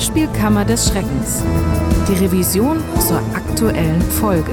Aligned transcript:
Hörspielkammer 0.00 0.64
des 0.64 0.88
Schreckens. 0.88 1.44
Die 2.08 2.24
Revision 2.24 2.78
zur 3.06 3.18
aktuellen 3.34 4.00
Folge. 4.00 4.50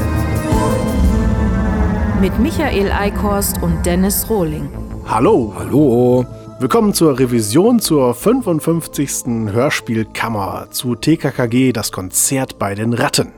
Mit 2.20 2.38
Michael 2.38 2.92
Eickhorst 2.92 3.63
und 3.63 3.86
Dennis 3.86 4.29
Rohling. 4.29 4.68
Hallo. 5.05 5.54
Hallo. 5.57 6.25
Willkommen 6.60 6.94
zur 6.94 7.18
Revision 7.18 7.79
zur 7.79 8.13
55. 8.13 9.49
Hörspielkammer 9.54 10.68
zu 10.72 10.96
TKKG, 10.96 11.72
das 11.72 11.94
Konzert 11.94 12.59
bei 12.59 12.76
den 12.76 12.91
Ratten. 12.91 13.32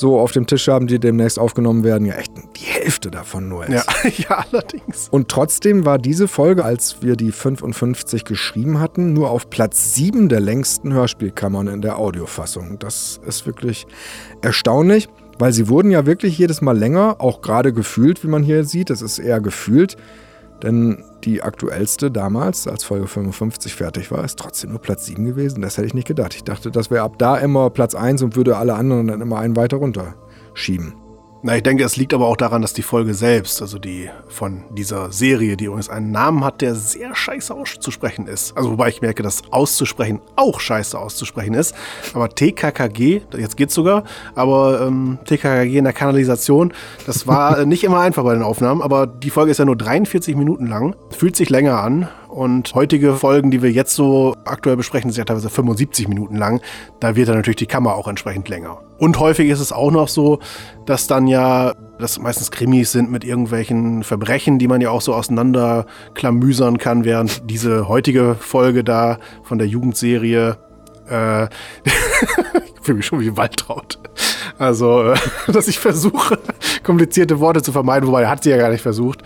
so 0.00 0.18
auf 0.18 0.32
dem 0.32 0.46
Tisch 0.46 0.66
haben, 0.68 0.86
die 0.86 0.98
demnächst 0.98 1.38
aufgenommen 1.38 1.84
werden, 1.84 2.06
ja 2.06 2.14
echt 2.14 2.32
die 2.56 2.64
Hälfte 2.64 3.10
davon 3.10 3.48
nur 3.48 3.66
ist. 3.66 3.86
Ja, 4.02 4.10
ja, 4.28 4.44
allerdings. 4.50 5.08
Und 5.10 5.28
trotzdem 5.28 5.84
war 5.84 5.98
diese 5.98 6.26
Folge, 6.26 6.64
als 6.64 7.02
wir 7.02 7.16
die 7.16 7.30
55 7.30 8.24
geschrieben 8.24 8.80
hatten, 8.80 9.12
nur 9.12 9.30
auf 9.30 9.50
Platz 9.50 9.94
7 9.94 10.28
der 10.28 10.40
längsten 10.40 10.92
Hörspielkammern 10.92 11.68
in 11.68 11.82
der 11.82 11.98
Audiofassung. 11.98 12.78
Das 12.78 13.20
ist 13.26 13.46
wirklich 13.46 13.86
erstaunlich, 14.42 15.08
weil 15.38 15.52
sie 15.52 15.68
wurden 15.68 15.90
ja 15.90 16.06
wirklich 16.06 16.38
jedes 16.38 16.60
Mal 16.60 16.76
länger, 16.76 17.16
auch 17.18 17.42
gerade 17.42 17.72
gefühlt, 17.72 18.24
wie 18.24 18.28
man 18.28 18.42
hier 18.42 18.64
sieht. 18.64 18.90
Das 18.90 19.02
ist 19.02 19.18
eher 19.18 19.40
gefühlt. 19.40 19.96
Denn 20.62 21.04
die 21.24 21.42
aktuellste 21.42 22.10
damals, 22.10 22.66
als 22.66 22.84
Folge 22.84 23.06
55 23.06 23.74
fertig 23.74 24.10
war, 24.10 24.24
ist 24.24 24.38
trotzdem 24.38 24.70
nur 24.70 24.80
Platz 24.80 25.06
7 25.06 25.24
gewesen. 25.24 25.62
Das 25.62 25.76
hätte 25.76 25.86
ich 25.86 25.94
nicht 25.94 26.08
gedacht. 26.08 26.34
Ich 26.34 26.44
dachte, 26.44 26.70
das 26.70 26.90
wäre 26.90 27.02
ab 27.02 27.18
da 27.18 27.36
immer 27.38 27.70
Platz 27.70 27.94
1 27.94 28.22
und 28.22 28.36
würde 28.36 28.56
alle 28.56 28.74
anderen 28.74 29.08
dann 29.08 29.20
immer 29.20 29.38
einen 29.38 29.56
weiter 29.56 29.78
runter 29.78 30.14
schieben. 30.54 30.94
Na, 31.42 31.56
ich 31.56 31.62
denke, 31.62 31.84
es 31.84 31.96
liegt 31.96 32.12
aber 32.12 32.26
auch 32.26 32.36
daran, 32.36 32.60
dass 32.60 32.74
die 32.74 32.82
Folge 32.82 33.14
selbst, 33.14 33.62
also 33.62 33.78
die 33.78 34.10
von 34.28 34.64
dieser 34.70 35.10
Serie, 35.10 35.56
die 35.56 35.64
übrigens 35.64 35.88
einen 35.88 36.10
Namen 36.10 36.44
hat, 36.44 36.60
der 36.60 36.74
sehr 36.74 37.14
scheiße 37.14 37.54
auszusprechen 37.54 38.26
ist. 38.26 38.54
Also 38.58 38.72
wobei 38.72 38.90
ich 38.90 39.00
merke, 39.00 39.22
dass 39.22 39.42
auszusprechen 39.50 40.20
auch 40.36 40.60
scheiße 40.60 40.98
auszusprechen 40.98 41.54
ist. 41.54 41.74
Aber 42.12 42.28
TKKG, 42.28 43.22
jetzt 43.38 43.56
geht's 43.56 43.72
sogar, 43.72 44.04
aber 44.34 44.82
ähm, 44.82 45.18
TKKG 45.24 45.78
in 45.78 45.84
der 45.84 45.94
Kanalisation, 45.94 46.74
das 47.06 47.26
war 47.26 47.64
nicht 47.64 47.84
immer 47.84 48.00
einfach 48.00 48.24
bei 48.24 48.34
den 48.34 48.42
Aufnahmen, 48.42 48.82
aber 48.82 49.06
die 49.06 49.30
Folge 49.30 49.50
ist 49.52 49.58
ja 49.58 49.64
nur 49.64 49.76
43 49.76 50.36
Minuten 50.36 50.66
lang, 50.66 50.94
fühlt 51.10 51.36
sich 51.36 51.48
länger 51.48 51.80
an 51.80 52.08
und 52.30 52.74
heutige 52.74 53.14
Folgen, 53.14 53.50
die 53.50 53.62
wir 53.62 53.70
jetzt 53.70 53.94
so 53.94 54.36
aktuell 54.44 54.76
besprechen, 54.76 55.10
sind 55.10 55.18
ja 55.18 55.24
teilweise 55.24 55.50
75 55.50 56.08
Minuten 56.08 56.36
lang. 56.36 56.60
Da 57.00 57.16
wird 57.16 57.28
dann 57.28 57.36
natürlich 57.36 57.56
die 57.56 57.66
Kammer 57.66 57.94
auch 57.94 58.08
entsprechend 58.08 58.48
länger. 58.48 58.78
Und 58.98 59.18
häufig 59.18 59.48
ist 59.48 59.60
es 59.60 59.72
auch 59.72 59.90
noch 59.90 60.08
so, 60.08 60.38
dass 60.86 61.06
dann 61.06 61.26
ja 61.26 61.74
das 61.98 62.18
meistens 62.18 62.50
Krimis 62.50 62.92
sind 62.92 63.10
mit 63.10 63.24
irgendwelchen 63.24 64.02
Verbrechen, 64.02 64.58
die 64.58 64.68
man 64.68 64.80
ja 64.80 64.90
auch 64.90 65.00
so 65.00 65.14
auseinanderklamüsern 65.14 66.78
kann, 66.78 67.04
während 67.04 67.50
diese 67.50 67.88
heutige 67.88 68.34
Folge 68.34 68.84
da 68.84 69.18
von 69.42 69.58
der 69.58 69.66
Jugendserie 69.66 70.56
äh, 71.10 71.44
ich 71.84 72.80
fühle 72.82 72.98
mich 72.98 73.06
schon 73.06 73.20
wie 73.20 73.36
Waltraud. 73.36 73.98
Also, 74.58 75.12
äh, 75.12 75.16
dass 75.52 75.68
ich 75.68 75.78
versuche, 75.78 76.38
komplizierte 76.82 77.40
Worte 77.40 77.62
zu 77.62 77.72
vermeiden, 77.72 78.06
wobei 78.06 78.22
er 78.22 78.30
hat 78.30 78.42
sie 78.42 78.50
ja 78.50 78.56
gar 78.56 78.70
nicht 78.70 78.82
versucht. 78.82 79.22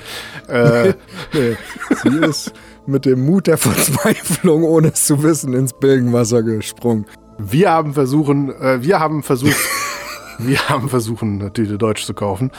Äh, 0.48 0.94
nee, 1.32 1.56
sie 2.02 2.18
ist 2.24 2.52
mit 2.86 3.04
dem 3.04 3.24
Mut 3.24 3.46
der 3.46 3.58
Verzweiflung, 3.58 4.64
ohne 4.64 4.88
es 4.88 5.06
zu 5.06 5.22
wissen, 5.22 5.54
ins 5.54 5.72
Bilgenwasser 5.72 6.42
gesprungen. 6.42 7.06
Wir 7.38 7.70
haben 7.70 7.94
versuchen, 7.94 8.50
äh, 8.60 8.82
wir 8.82 9.00
haben 9.00 9.22
versucht, 9.22 9.56
wir 10.38 10.68
haben 10.68 10.88
versuchen, 10.88 11.40
eine 11.40 11.52
Tüte 11.52 11.78
Deutsch 11.78 12.04
zu 12.04 12.14
kaufen. 12.14 12.50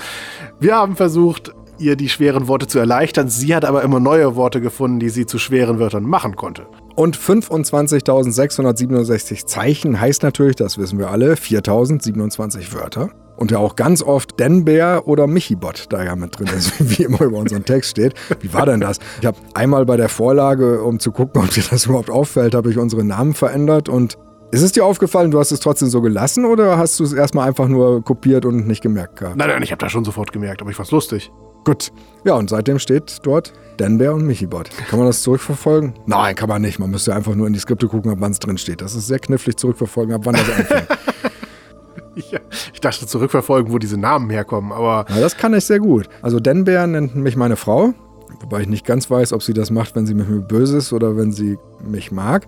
Wir 0.59 0.75
haben 0.75 0.95
versucht, 0.95 1.53
ihr 1.77 1.95
die 1.95 2.09
schweren 2.09 2.47
Worte 2.47 2.65
zu 2.67 2.79
erleichtern. 2.79 3.29
Sie 3.29 3.55
hat 3.55 3.63
aber 3.65 3.83
immer 3.83 3.99
neue 3.99 4.35
Worte 4.35 4.61
gefunden, 4.61 4.99
die 4.99 5.09
sie 5.09 5.25
zu 5.25 5.39
schweren 5.39 5.79
Wörtern 5.79 6.03
machen 6.03 6.35
konnte. 6.35 6.67
Und 6.95 7.17
25.667 7.17 9.45
Zeichen 9.45 9.99
heißt 9.99 10.23
natürlich, 10.23 10.55
das 10.55 10.77
wissen 10.77 10.99
wir 10.99 11.09
alle, 11.09 11.33
4.027 11.33 12.73
Wörter. 12.73 13.09
Und 13.37 13.51
ja 13.51 13.57
auch 13.57 13.75
ganz 13.75 14.01
oft 14.01 14.39
Denbär 14.39 15.07
oder 15.07 15.27
Michibot 15.27 15.87
da 15.89 16.03
ja 16.03 16.15
mit 16.15 16.39
drin 16.39 16.47
ist, 16.55 16.73
wie 16.79 17.03
immer 17.03 17.21
über 17.21 17.37
unseren 17.37 17.65
Text 17.65 17.91
steht. 17.91 18.13
Wie 18.39 18.53
war 18.53 18.65
denn 18.65 18.79
das? 18.79 18.99
Ich 19.19 19.25
habe 19.25 19.37
einmal 19.53 19.85
bei 19.85 19.97
der 19.97 20.09
Vorlage, 20.09 20.81
um 20.83 20.99
zu 20.99 21.11
gucken, 21.11 21.41
ob 21.41 21.49
dir 21.49 21.63
das 21.69 21.85
überhaupt 21.87 22.09
auffällt, 22.09 22.55
habe 22.55 22.69
ich 22.71 22.77
unsere 22.77 23.03
Namen 23.03 23.33
verändert 23.33 23.89
und 23.89 24.17
ist 24.51 24.61
es 24.61 24.71
dir 24.71 24.85
aufgefallen, 24.85 25.31
du 25.31 25.39
hast 25.39 25.51
es 25.51 25.59
trotzdem 25.59 25.89
so 25.89 26.01
gelassen 26.01 26.45
oder 26.45 26.77
hast 26.77 26.99
du 26.99 27.03
es 27.03 27.11
erstmal 27.11 27.47
einfach 27.47 27.67
nur 27.67 28.03
kopiert 28.03 28.45
und 28.45 28.67
nicht 28.67 28.81
gemerkt 28.81 29.17
gehabt? 29.17 29.35
Nein, 29.35 29.49
nein, 29.49 29.61
ich 29.63 29.71
habe 29.71 29.79
das 29.79 29.91
schon 29.91 30.05
sofort 30.05 30.31
gemerkt, 30.31 30.61
aber 30.61 30.69
ich 30.69 30.77
fand's 30.77 30.91
lustig. 30.91 31.31
Gut. 31.65 31.91
Ja, 32.23 32.35
und 32.35 32.49
seitdem 32.49 32.77
steht 32.79 33.17
dort 33.23 33.51
Denbär 33.79 34.13
und 34.13 34.25
Michibot. 34.25 34.69
Kann 34.87 34.99
man 34.99 35.07
das 35.07 35.23
zurückverfolgen? 35.23 35.93
Nein, 36.05 36.35
kann 36.35 36.47
man 36.47 36.61
nicht. 36.61 36.79
Man 36.79 36.91
müsste 36.91 37.13
einfach 37.13 37.33
nur 37.35 37.47
in 37.47 37.53
die 37.53 37.59
Skripte 37.59 37.87
gucken, 37.87 38.11
ab 38.11 38.17
wann 38.21 38.31
es 38.31 38.39
drin 38.39 38.57
steht. 38.57 38.81
Das 38.81 38.95
ist 38.95 39.07
sehr 39.07 39.19
knifflig 39.19 39.57
zurückverfolgen, 39.57 40.13
ab 40.13 40.21
wann 40.23 40.35
das 40.35 40.49
anfängt. 40.49 40.87
Ja, 42.31 42.39
ich 42.73 42.79
dachte 42.79 43.05
zurückverfolgen, 43.05 43.71
wo 43.73 43.77
diese 43.77 43.97
Namen 43.97 44.29
herkommen, 44.29 44.71
aber. 44.71 45.05
Ja, 45.09 45.19
das 45.19 45.37
kann 45.37 45.53
ich 45.53 45.65
sehr 45.65 45.79
gut. 45.79 46.07
Also 46.21 46.39
Denbär 46.39 46.87
nennt 46.87 47.15
mich 47.15 47.35
meine 47.35 47.55
Frau, 47.55 47.93
wobei 48.39 48.61
ich 48.61 48.67
nicht 48.67 48.85
ganz 48.85 49.09
weiß, 49.11 49.33
ob 49.33 49.43
sie 49.43 49.53
das 49.53 49.69
macht, 49.69 49.95
wenn 49.95 50.05
sie 50.05 50.13
mit 50.13 50.29
mir 50.29 50.39
böse 50.39 50.77
ist 50.77 50.93
oder 50.93 51.17
wenn 51.17 51.31
sie 51.31 51.57
mich 51.85 52.11
mag. 52.11 52.47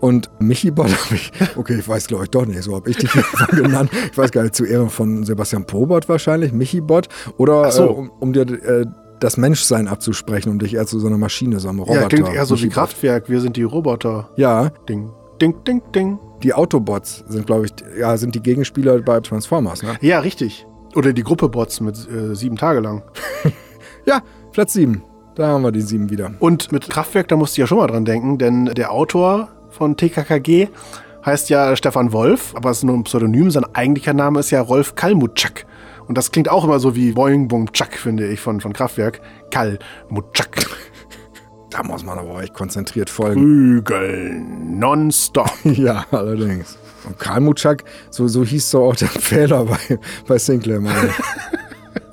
Und 0.00 0.30
Michi-Bot 0.38 0.86
habe 0.86 1.14
ich, 1.14 1.32
okay, 1.56 1.76
ich 1.78 1.88
weiß 1.88 2.06
glaube 2.06 2.24
ich 2.24 2.30
doch 2.30 2.46
nicht, 2.46 2.62
so 2.62 2.76
habe 2.76 2.90
ich 2.90 2.96
dich 2.98 3.10
genannt. 3.50 3.90
Ich 4.12 4.18
weiß 4.18 4.30
gar 4.30 4.42
nicht, 4.42 4.54
zu 4.54 4.64
Ehren 4.64 4.90
von 4.90 5.24
Sebastian 5.24 5.64
Probot 5.66 6.08
wahrscheinlich, 6.08 6.52
Michi-Bot. 6.52 7.08
Oder 7.36 7.70
so. 7.72 7.84
äh, 7.84 7.88
um, 7.88 8.10
um, 8.20 8.32
dir 8.32 8.42
äh, 8.42 8.86
das 9.20 9.36
Menschsein 9.36 9.88
abzusprechen, 9.88 10.50
um 10.50 10.58
dich 10.58 10.74
eher 10.74 10.86
zu 10.86 11.00
so 11.00 11.08
einer 11.08 11.18
Maschine, 11.18 11.58
so 11.58 11.68
einem 11.68 11.80
Roboter. 11.80 12.02
Ja, 12.02 12.08
klingt 12.08 12.28
eher 12.32 12.46
so 12.46 12.60
wie 12.60 12.68
Kraftwerk, 12.68 13.28
wir 13.28 13.40
sind 13.40 13.56
die 13.56 13.64
Roboter. 13.64 14.28
Ja. 14.36 14.70
Ding, 14.88 15.10
ding, 15.40 15.54
ding, 15.64 15.82
ding. 15.94 16.18
Die 16.42 16.54
Autobots 16.54 17.24
sind, 17.28 17.46
glaube 17.46 17.66
ich, 17.66 17.72
ja, 17.98 18.16
sind 18.16 18.34
die 18.34 18.42
Gegenspieler 18.42 19.00
bei 19.00 19.20
Transformers, 19.20 19.82
ne? 19.82 19.96
Ja, 20.00 20.20
richtig. 20.20 20.66
Oder 20.94 21.12
die 21.12 21.22
Gruppe 21.22 21.48
Bots 21.48 21.80
mit 21.80 21.96
äh, 22.10 22.34
sieben 22.34 22.56
Tage 22.56 22.80
lang. 22.80 23.02
ja, 24.06 24.22
Platz 24.52 24.72
sieben. 24.72 25.02
Da 25.34 25.48
haben 25.48 25.62
wir 25.62 25.72
die 25.72 25.82
sieben 25.82 26.10
wieder. 26.10 26.32
Und 26.40 26.72
mit 26.72 26.88
Kraftwerk, 26.88 27.28
da 27.28 27.36
musst 27.36 27.56
du 27.56 27.60
ja 27.60 27.66
schon 27.66 27.78
mal 27.78 27.86
dran 27.86 28.04
denken, 28.04 28.38
denn 28.38 28.66
der 28.66 28.92
Autor 28.92 29.48
von 29.70 29.96
TKKG 29.96 30.68
heißt 31.24 31.50
ja 31.50 31.76
Stefan 31.76 32.12
Wolf, 32.12 32.54
aber 32.56 32.70
es 32.70 32.78
ist 32.78 32.84
nur 32.84 32.96
ein 32.96 33.04
Pseudonym. 33.04 33.50
Sein 33.50 33.64
eigentlicher 33.74 34.14
Name 34.14 34.40
ist 34.40 34.50
ja 34.50 34.60
Rolf 34.60 34.94
Kalmutschak. 34.94 35.66
Und 36.06 36.16
das 36.16 36.32
klingt 36.32 36.48
auch 36.48 36.64
immer 36.64 36.80
so 36.80 36.96
wie 36.96 37.12
Boing 37.12 37.48
Bung 37.48 37.70
Chak, 37.72 37.98
finde 37.98 38.26
ich, 38.26 38.40
von, 38.40 38.60
von 38.60 38.72
Kraftwerk. 38.72 39.20
Kalmutschak. 39.50 40.66
Da 41.70 41.82
muss 41.82 42.04
man 42.04 42.18
aber 42.18 42.42
echt 42.42 42.54
konzentriert 42.54 43.10
folgen. 43.10 43.82
Prügeln, 43.84 44.78
nonstop. 44.78 45.50
ja, 45.64 46.04
allerdings. 46.10 46.78
Und 47.06 47.18
Kalmutschak, 47.18 47.84
so, 48.10 48.26
so 48.28 48.44
hieß 48.44 48.70
so 48.70 48.84
auch 48.84 48.96
der 48.96 49.08
Fehler 49.08 49.64
bei, 49.64 49.98
bei 50.26 50.38
Sinclair. 50.38 50.80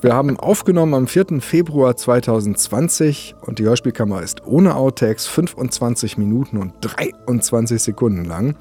Wir 0.01 0.13
haben 0.13 0.37
aufgenommen 0.37 0.93
am 0.93 1.07
4. 1.07 1.41
Februar 1.41 1.95
2020 1.95 3.35
und 3.41 3.59
die 3.59 3.63
Hörspielkammer 3.63 4.21
ist 4.21 4.45
ohne 4.45 4.75
Outtakes 4.75 5.25
25 5.25 6.17
Minuten 6.17 6.57
und 6.57 6.73
23 6.81 7.81
Sekunden 7.81 8.25
lang. 8.25 8.55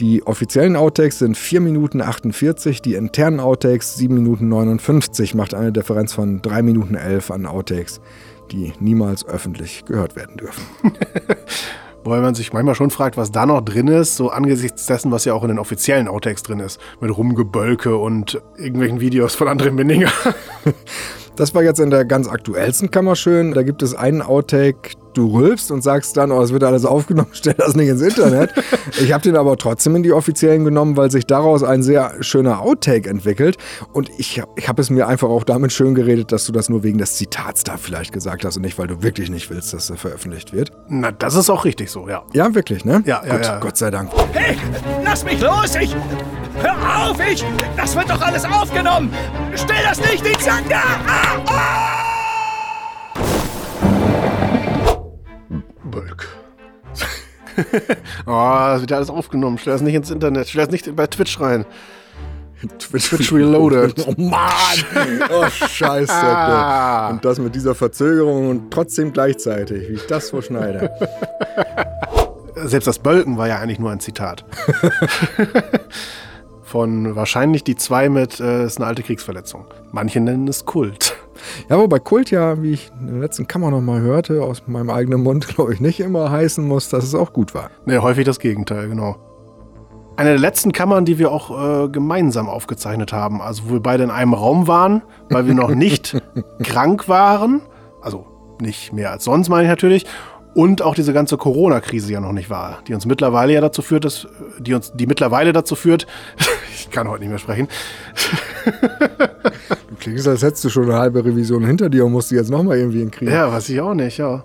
Die 0.00 0.26
offiziellen 0.26 0.76
Outtakes 0.76 1.18
sind 1.18 1.36
4 1.36 1.60
Minuten 1.60 2.00
48, 2.00 2.80
die 2.80 2.94
internen 2.94 3.38
Outtakes 3.38 3.96
7 3.96 4.14
Minuten 4.14 4.48
59, 4.48 5.34
macht 5.34 5.52
eine 5.52 5.72
Differenz 5.72 6.14
von 6.14 6.40
3 6.40 6.62
Minuten 6.62 6.94
11 6.94 7.30
an 7.30 7.44
Outtakes, 7.44 8.00
die 8.52 8.72
niemals 8.80 9.26
öffentlich 9.26 9.84
gehört 9.84 10.16
werden 10.16 10.36
dürfen. 10.36 10.64
Weil 12.04 12.22
man 12.22 12.34
sich 12.34 12.52
manchmal 12.52 12.74
schon 12.74 12.90
fragt, 12.90 13.18
was 13.18 13.30
da 13.30 13.44
noch 13.44 13.60
drin 13.60 13.86
ist, 13.88 14.16
so 14.16 14.30
angesichts 14.30 14.86
dessen, 14.86 15.12
was 15.12 15.26
ja 15.26 15.34
auch 15.34 15.42
in 15.42 15.48
den 15.48 15.58
offiziellen 15.58 16.08
Outtakes 16.08 16.42
drin 16.42 16.60
ist. 16.60 16.80
Mit 17.00 17.14
Rumgebölke 17.14 17.96
und 17.96 18.40
irgendwelchen 18.56 19.00
Videos 19.00 19.34
von 19.34 19.48
André 19.48 19.70
Minninger. 19.70 20.10
Das 21.40 21.54
war 21.54 21.62
jetzt 21.62 21.80
in 21.80 21.88
der 21.88 22.04
ganz 22.04 22.28
aktuellsten 22.28 22.90
Kammer 22.90 23.16
schön. 23.16 23.52
Da 23.52 23.62
gibt 23.62 23.82
es 23.82 23.94
einen 23.94 24.20
Outtake, 24.20 24.90
du 25.14 25.38
rülpst 25.38 25.70
und 25.70 25.80
sagst 25.80 26.18
dann, 26.18 26.32
oh, 26.32 26.42
es 26.42 26.52
wird 26.52 26.62
alles 26.64 26.84
aufgenommen, 26.84 27.30
stell 27.32 27.54
das 27.54 27.74
nicht 27.74 27.88
ins 27.88 28.02
Internet. 28.02 28.52
ich 29.00 29.10
habe 29.14 29.22
den 29.22 29.36
aber 29.36 29.56
trotzdem 29.56 29.96
in 29.96 30.02
die 30.02 30.12
offiziellen 30.12 30.66
genommen, 30.66 30.98
weil 30.98 31.10
sich 31.10 31.24
daraus 31.24 31.62
ein 31.62 31.82
sehr 31.82 32.12
schöner 32.22 32.60
Outtake 32.60 33.08
entwickelt. 33.08 33.56
Und 33.94 34.10
ich, 34.18 34.42
ich 34.54 34.68
habe 34.68 34.82
es 34.82 34.90
mir 34.90 35.08
einfach 35.08 35.30
auch 35.30 35.44
damit 35.44 35.72
schön 35.72 35.94
geredet, 35.94 36.30
dass 36.30 36.44
du 36.44 36.52
das 36.52 36.68
nur 36.68 36.82
wegen 36.82 36.98
des 36.98 37.14
Zitats 37.14 37.64
da 37.64 37.78
vielleicht 37.78 38.12
gesagt 38.12 38.44
hast 38.44 38.56
und 38.56 38.62
nicht, 38.62 38.78
weil 38.78 38.88
du 38.88 39.02
wirklich 39.02 39.30
nicht 39.30 39.48
willst, 39.48 39.72
dass 39.72 39.88
er 39.88 39.96
veröffentlicht 39.96 40.52
wird. 40.52 40.72
Na, 40.90 41.10
das 41.10 41.36
ist 41.36 41.48
auch 41.48 41.64
richtig 41.64 41.90
so, 41.90 42.06
ja. 42.06 42.22
Ja, 42.34 42.54
wirklich, 42.54 42.84
ne? 42.84 43.02
Ja, 43.06 43.22
ja, 43.26 43.36
Gut, 43.36 43.46
ja. 43.46 43.60
Gott 43.60 43.78
sei 43.78 43.90
Dank. 43.90 44.10
Hey, 44.34 44.58
lass 45.02 45.24
mich 45.24 45.40
los! 45.40 45.74
Ich. 45.80 45.96
Hör 46.62 47.10
auf! 47.10 47.18
Ich. 47.20 47.44
Das 47.76 47.96
wird 47.96 48.10
doch 48.10 48.20
alles 48.20 48.44
aufgenommen! 48.44 49.12
Stell 49.54 49.82
das 49.82 49.98
nicht 50.00 50.26
in 50.26 50.38
Sender! 50.38 50.82
Ah, 51.06 51.38
ah! 51.46 52.10
Bölk. 55.84 56.28
oh, 58.26 58.66
das 58.66 58.80
wird 58.80 58.90
ja 58.90 58.96
alles 58.96 59.10
aufgenommen. 59.10 59.58
Stell 59.58 59.72
das 59.72 59.82
nicht 59.82 59.94
ins 59.94 60.10
Internet. 60.10 60.48
Stell 60.48 60.64
das 60.64 60.70
nicht 60.70 60.94
bei 60.94 61.06
Twitch 61.06 61.40
rein. 61.40 61.64
Twitch, 62.78 63.08
Twitch 63.08 63.32
Reloaded. 63.32 63.94
Oh 64.06 64.14
Mann! 64.18 64.40
Oh 65.30 65.46
Scheiße. 65.48 66.12
Ah. 66.12 67.10
Und 67.10 67.24
das 67.24 67.38
mit 67.38 67.54
dieser 67.54 67.74
Verzögerung 67.74 68.50
und 68.50 68.70
trotzdem 68.70 69.12
gleichzeitig, 69.12 69.88
wie 69.88 69.94
ich 69.94 70.06
das 70.06 70.32
wo 70.32 70.42
schneide. 70.42 70.90
Selbst 72.56 72.86
das 72.86 72.98
Bölken 72.98 73.38
war 73.38 73.48
ja 73.48 73.58
eigentlich 73.58 73.78
nur 73.78 73.90
ein 73.90 74.00
Zitat. 74.00 74.44
Von 76.70 77.16
wahrscheinlich 77.16 77.64
die 77.64 77.74
zwei 77.74 78.08
mit, 78.08 78.38
äh, 78.38 78.64
ist 78.64 78.78
eine 78.78 78.86
alte 78.86 79.02
Kriegsverletzung. 79.02 79.64
Manche 79.90 80.20
nennen 80.20 80.46
es 80.46 80.64
Kult. 80.64 81.16
Ja, 81.70 81.78
wobei 81.78 81.98
Kult 81.98 82.30
ja, 82.30 82.62
wie 82.62 82.72
ich 82.72 82.92
in 83.00 83.06
der 83.06 83.16
letzten 83.16 83.48
Kammer 83.48 83.70
nochmal 83.70 84.02
hörte, 84.02 84.42
aus 84.42 84.64
meinem 84.66 84.90
eigenen 84.90 85.22
Mund, 85.22 85.48
glaube 85.54 85.72
ich, 85.72 85.80
nicht 85.80 85.98
immer 85.98 86.30
heißen 86.30 86.62
muss, 86.62 86.90
dass 86.90 87.02
es 87.02 87.14
auch 87.14 87.32
gut 87.32 87.54
war. 87.54 87.70
Ne, 87.86 88.02
häufig 88.02 88.26
das 88.26 88.38
Gegenteil, 88.38 88.90
genau. 88.90 89.16
Eine 90.16 90.30
der 90.30 90.38
letzten 90.38 90.72
Kammern, 90.72 91.06
die 91.06 91.18
wir 91.18 91.32
auch 91.32 91.86
äh, 91.86 91.88
gemeinsam 91.88 92.46
aufgezeichnet 92.46 93.14
haben, 93.14 93.40
also 93.40 93.62
wo 93.68 93.72
wir 93.72 93.80
beide 93.80 94.04
in 94.04 94.10
einem 94.10 94.34
Raum 94.34 94.68
waren, 94.68 95.00
weil 95.30 95.46
wir 95.46 95.54
noch 95.54 95.74
nicht 95.74 96.22
krank 96.62 97.08
waren, 97.08 97.62
also 98.02 98.26
nicht 98.60 98.92
mehr 98.92 99.10
als 99.10 99.24
sonst, 99.24 99.48
meine 99.48 99.62
ich 99.62 99.70
natürlich, 99.70 100.04
und 100.54 100.82
auch 100.82 100.94
diese 100.94 101.12
ganze 101.12 101.36
Corona-Krise 101.36 102.12
ja 102.12 102.20
noch 102.20 102.32
nicht 102.32 102.50
war, 102.50 102.78
die 102.86 102.94
uns 102.94 103.06
mittlerweile 103.06 103.52
ja 103.52 103.60
dazu 103.60 103.82
führt, 103.82 104.04
dass, 104.04 104.26
die 104.58 104.74
uns, 104.74 104.92
die 104.94 105.06
mittlerweile 105.06 105.52
dazu 105.52 105.74
führt, 105.76 106.06
ich 106.74 106.90
kann 106.90 107.08
heute 107.08 107.20
nicht 107.20 107.30
mehr 107.30 107.38
sprechen, 107.38 107.68
Du 109.88 109.94
klingst, 109.98 110.28
als 110.28 110.42
hättest 110.42 110.64
du 110.64 110.68
schon 110.68 110.84
eine 110.84 110.98
halbe 110.98 111.24
Revision 111.24 111.64
hinter 111.64 111.88
dir 111.88 112.04
und 112.04 112.12
musst 112.12 112.30
die 112.30 112.34
jetzt 112.34 112.50
nochmal 112.50 112.78
irgendwie 112.78 113.00
hinkriegen. 113.00 113.32
ja, 113.32 113.50
weiß 113.52 113.68
ich 113.68 113.80
auch 113.80 113.94
nicht, 113.94 114.18
ja, 114.18 114.44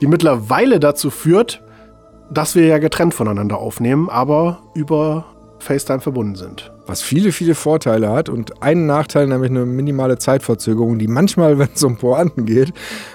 die 0.00 0.06
mittlerweile 0.06 0.80
dazu 0.80 1.10
führt, 1.10 1.62
dass 2.30 2.54
wir 2.54 2.66
ja 2.66 2.78
getrennt 2.78 3.14
voneinander 3.14 3.58
aufnehmen, 3.58 4.08
aber 4.10 4.60
über 4.74 5.24
FaceTime 5.58 6.00
verbunden 6.00 6.36
sind. 6.36 6.72
Was 6.86 7.02
viele, 7.02 7.32
viele 7.32 7.54
Vorteile 7.54 8.10
hat 8.10 8.28
und 8.28 8.62
einen 8.62 8.86
Nachteil, 8.86 9.26
nämlich 9.26 9.50
eine 9.50 9.66
minimale 9.66 10.18
Zeitverzögerung, 10.18 10.98
die 10.98 11.08
manchmal, 11.08 11.58
wenn 11.58 11.68
es 11.74 11.82
um 11.82 11.96
Pointen 11.96 12.44
geht, 12.46 12.72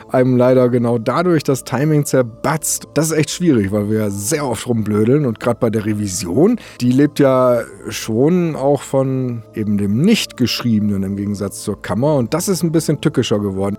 einem 0.09 0.37
leider 0.37 0.69
genau 0.69 0.97
dadurch 0.97 1.43
das 1.43 1.63
Timing 1.63 2.05
zerbatzt. 2.05 2.87
Das 2.93 3.07
ist 3.07 3.11
echt 3.13 3.31
schwierig, 3.31 3.71
weil 3.71 3.89
wir 3.89 3.99
ja 3.99 4.09
sehr 4.09 4.45
oft 4.45 4.67
rumblödeln 4.67 5.25
und 5.25 5.39
gerade 5.39 5.59
bei 5.59 5.69
der 5.69 5.85
Revision, 5.85 6.59
die 6.81 6.91
lebt 6.91 7.19
ja 7.19 7.61
schon 7.89 8.55
auch 8.55 8.81
von 8.81 9.43
eben 9.53 9.77
dem 9.77 10.01
Nicht-Geschriebenen 10.01 11.03
im 11.03 11.15
Gegensatz 11.15 11.63
zur 11.63 11.81
Kammer 11.81 12.15
und 12.15 12.33
das 12.33 12.47
ist 12.47 12.63
ein 12.63 12.71
bisschen 12.71 13.01
tückischer 13.01 13.39
geworden. 13.39 13.77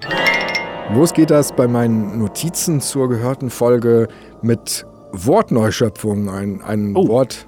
Los 0.92 1.14
geht 1.14 1.30
das 1.30 1.54
bei 1.54 1.66
meinen 1.66 2.18
Notizen 2.18 2.80
zur 2.80 3.08
gehörten 3.08 3.48
Folge 3.48 4.08
mit 4.42 4.84
Wortneuschöpfungen. 5.12 6.28
Ein, 6.28 6.60
ein 6.62 6.94
Oh. 6.94 7.08
Wort, 7.08 7.46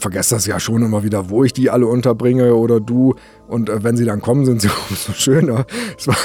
vergesse 0.00 0.34
das 0.34 0.46
ja 0.46 0.58
schon 0.58 0.82
immer 0.82 1.02
wieder, 1.04 1.30
wo 1.30 1.44
ich 1.44 1.52
die 1.52 1.70
alle 1.70 1.86
unterbringe 1.86 2.54
oder 2.54 2.80
du. 2.80 3.14
Und 3.46 3.68
äh, 3.68 3.82
wenn 3.84 3.96
sie 3.96 4.04
dann 4.04 4.20
kommen, 4.22 4.44
sind 4.44 4.60
sie 4.62 4.70
umso 4.90 5.12
schöner. 5.12 5.66
Es 5.98 6.08
war 6.08 6.16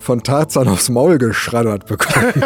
von 0.00 0.22
Tarzan 0.22 0.68
aufs 0.68 0.88
Maul 0.90 1.18
geschraddert 1.18 1.86
bekommen. 1.86 2.32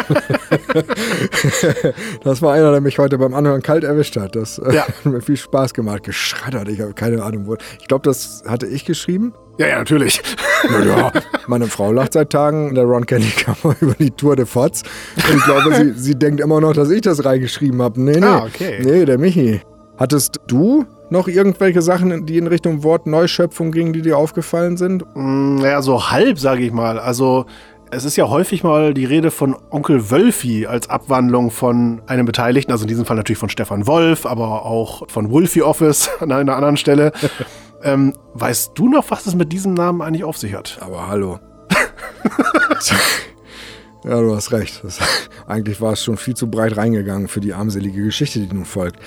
das 2.23 2.41
war 2.41 2.53
einer, 2.53 2.71
der 2.71 2.81
mich 2.81 2.97
heute 2.99 3.17
beim 3.17 3.33
Anhören 3.33 3.61
kalt 3.61 3.83
erwischt 3.83 4.17
hat. 4.17 4.35
Das 4.35 4.59
äh, 4.59 4.73
Ja. 4.73 4.87
hat 4.87 5.05
mir 5.05 5.21
viel 5.21 5.37
Spaß 5.37 5.73
gemacht. 5.73 6.03
Geschraddert, 6.03 6.69
ich 6.69 6.81
habe 6.81 6.93
keine 6.93 7.23
Ahnung, 7.23 7.47
wo. 7.47 7.55
Ich 7.79 7.87
glaube, 7.87 8.03
das 8.03 8.43
hatte 8.47 8.67
ich 8.67 8.85
geschrieben. 8.85 9.33
Ja, 9.57 9.67
ja, 9.67 9.77
natürlich. 9.79 10.21
Naja, 10.71 11.11
meine 11.45 11.67
Frau 11.67 11.91
lacht 11.91 12.13
seit 12.13 12.31
Tagen 12.31 12.69
in 12.69 12.75
der 12.75 12.85
Ron 12.85 13.05
Kenny 13.05 13.29
Kammer 13.29 13.75
über 13.79 13.93
die 13.93 14.09
Tour 14.09 14.35
de 14.35 14.47
Fots. 14.47 14.81
Und 15.15 15.37
ich 15.37 15.43
glaube, 15.45 15.75
sie, 15.75 15.91
sie 15.93 16.15
denkt 16.15 16.41
immer 16.41 16.59
noch, 16.59 16.73
dass 16.73 16.89
ich 16.89 17.01
das 17.01 17.23
reingeschrieben 17.23 17.79
habe. 17.83 18.01
Nee, 18.01 18.19
nee. 18.19 18.25
Ah, 18.25 18.43
okay. 18.45 18.79
Nee, 18.83 19.05
der 19.05 19.19
Michi. 19.19 19.61
Hattest 19.97 20.39
du 20.47 20.85
noch 21.09 21.27
irgendwelche 21.27 21.81
Sachen, 21.81 22.25
die 22.25 22.37
in 22.37 22.47
Richtung 22.47 22.83
Wortneuschöpfung 22.83 23.71
gingen, 23.71 23.93
die 23.93 24.01
dir 24.01 24.17
aufgefallen 24.17 24.77
sind? 24.77 25.03
Mm, 25.15 25.55
Naja, 25.55 25.81
so 25.81 26.11
halb, 26.11 26.39
sage 26.39 26.63
ich 26.63 26.71
mal. 26.71 26.99
Also, 26.99 27.45
es 27.89 28.03
ist 28.05 28.15
ja 28.17 28.29
häufig 28.29 28.63
mal 28.63 28.93
die 28.93 29.05
Rede 29.05 29.31
von 29.31 29.55
Onkel 29.71 30.11
Wölfi 30.11 30.67
als 30.67 30.89
Abwandlung 30.89 31.49
von 31.51 32.01
einem 32.05 32.25
Beteiligten. 32.25 32.71
Also 32.71 32.83
in 32.83 32.89
diesem 32.89 33.05
Fall 33.05 33.15
natürlich 33.15 33.39
von 33.39 33.49
Stefan 33.49 33.87
Wolf, 33.87 34.25
aber 34.25 34.65
auch 34.65 35.09
von 35.09 35.31
Wolfie 35.31 35.63
Office 35.63 36.09
an 36.19 36.31
einer 36.31 36.55
anderen 36.55 36.77
Stelle. 36.77 37.11
ähm, 37.83 38.13
weißt 38.33 38.71
du 38.75 38.89
noch, 38.89 39.09
was 39.09 39.25
es 39.25 39.35
mit 39.35 39.53
diesem 39.53 39.73
Namen 39.73 40.01
eigentlich 40.01 40.25
auf 40.25 40.37
sich 40.37 40.53
hat? 40.53 40.77
Aber 40.81 41.07
hallo. 41.07 41.39
ja, 44.03 44.19
du 44.21 44.35
hast 44.35 44.51
recht. 44.51 44.81
Das, 44.83 44.99
eigentlich 45.47 45.79
war 45.79 45.93
es 45.93 46.03
schon 46.03 46.17
viel 46.17 46.35
zu 46.35 46.49
breit 46.49 46.75
reingegangen 46.75 47.29
für 47.29 47.39
die 47.39 47.53
armselige 47.53 48.03
Geschichte, 48.03 48.39
die 48.39 48.53
nun 48.53 48.65
folgt. 48.65 48.99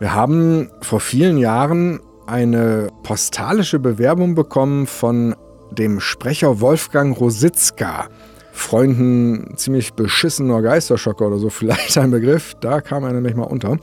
Wir 0.00 0.12
haben 0.12 0.70
vor 0.82 1.00
vielen 1.00 1.38
Jahren 1.38 2.00
eine 2.26 2.88
postalische 3.02 3.78
Bewerbung 3.78 4.34
bekommen 4.34 4.86
von 4.86 5.36
dem 5.70 6.00
Sprecher 6.00 6.60
Wolfgang 6.60 7.18
Rositzka. 7.18 8.08
Freunden 8.52 9.54
ziemlich 9.56 9.94
beschissener 9.94 10.62
Geisterschocker 10.62 11.26
oder 11.26 11.38
so, 11.38 11.48
vielleicht 11.50 11.96
ein 11.98 12.10
Begriff. 12.10 12.54
Da 12.60 12.80
kam 12.80 13.04
er 13.04 13.12
nämlich 13.12 13.34
mal 13.34 13.44
unter. 13.44 13.78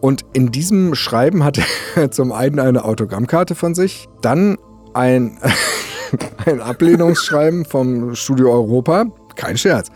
Und 0.00 0.24
in 0.32 0.50
diesem 0.50 0.94
Schreiben 0.94 1.44
hat 1.44 1.58
er 1.94 2.10
zum 2.10 2.32
einen 2.32 2.58
eine 2.58 2.84
Autogrammkarte 2.84 3.54
von 3.54 3.74
sich, 3.74 4.08
dann 4.22 4.56
ein, 4.94 5.38
ein 6.46 6.60
Ablehnungsschreiben 6.60 7.66
vom 7.66 8.14
Studio 8.14 8.52
Europa. 8.52 9.06
Kein 9.36 9.58
Scherz. 9.58 9.90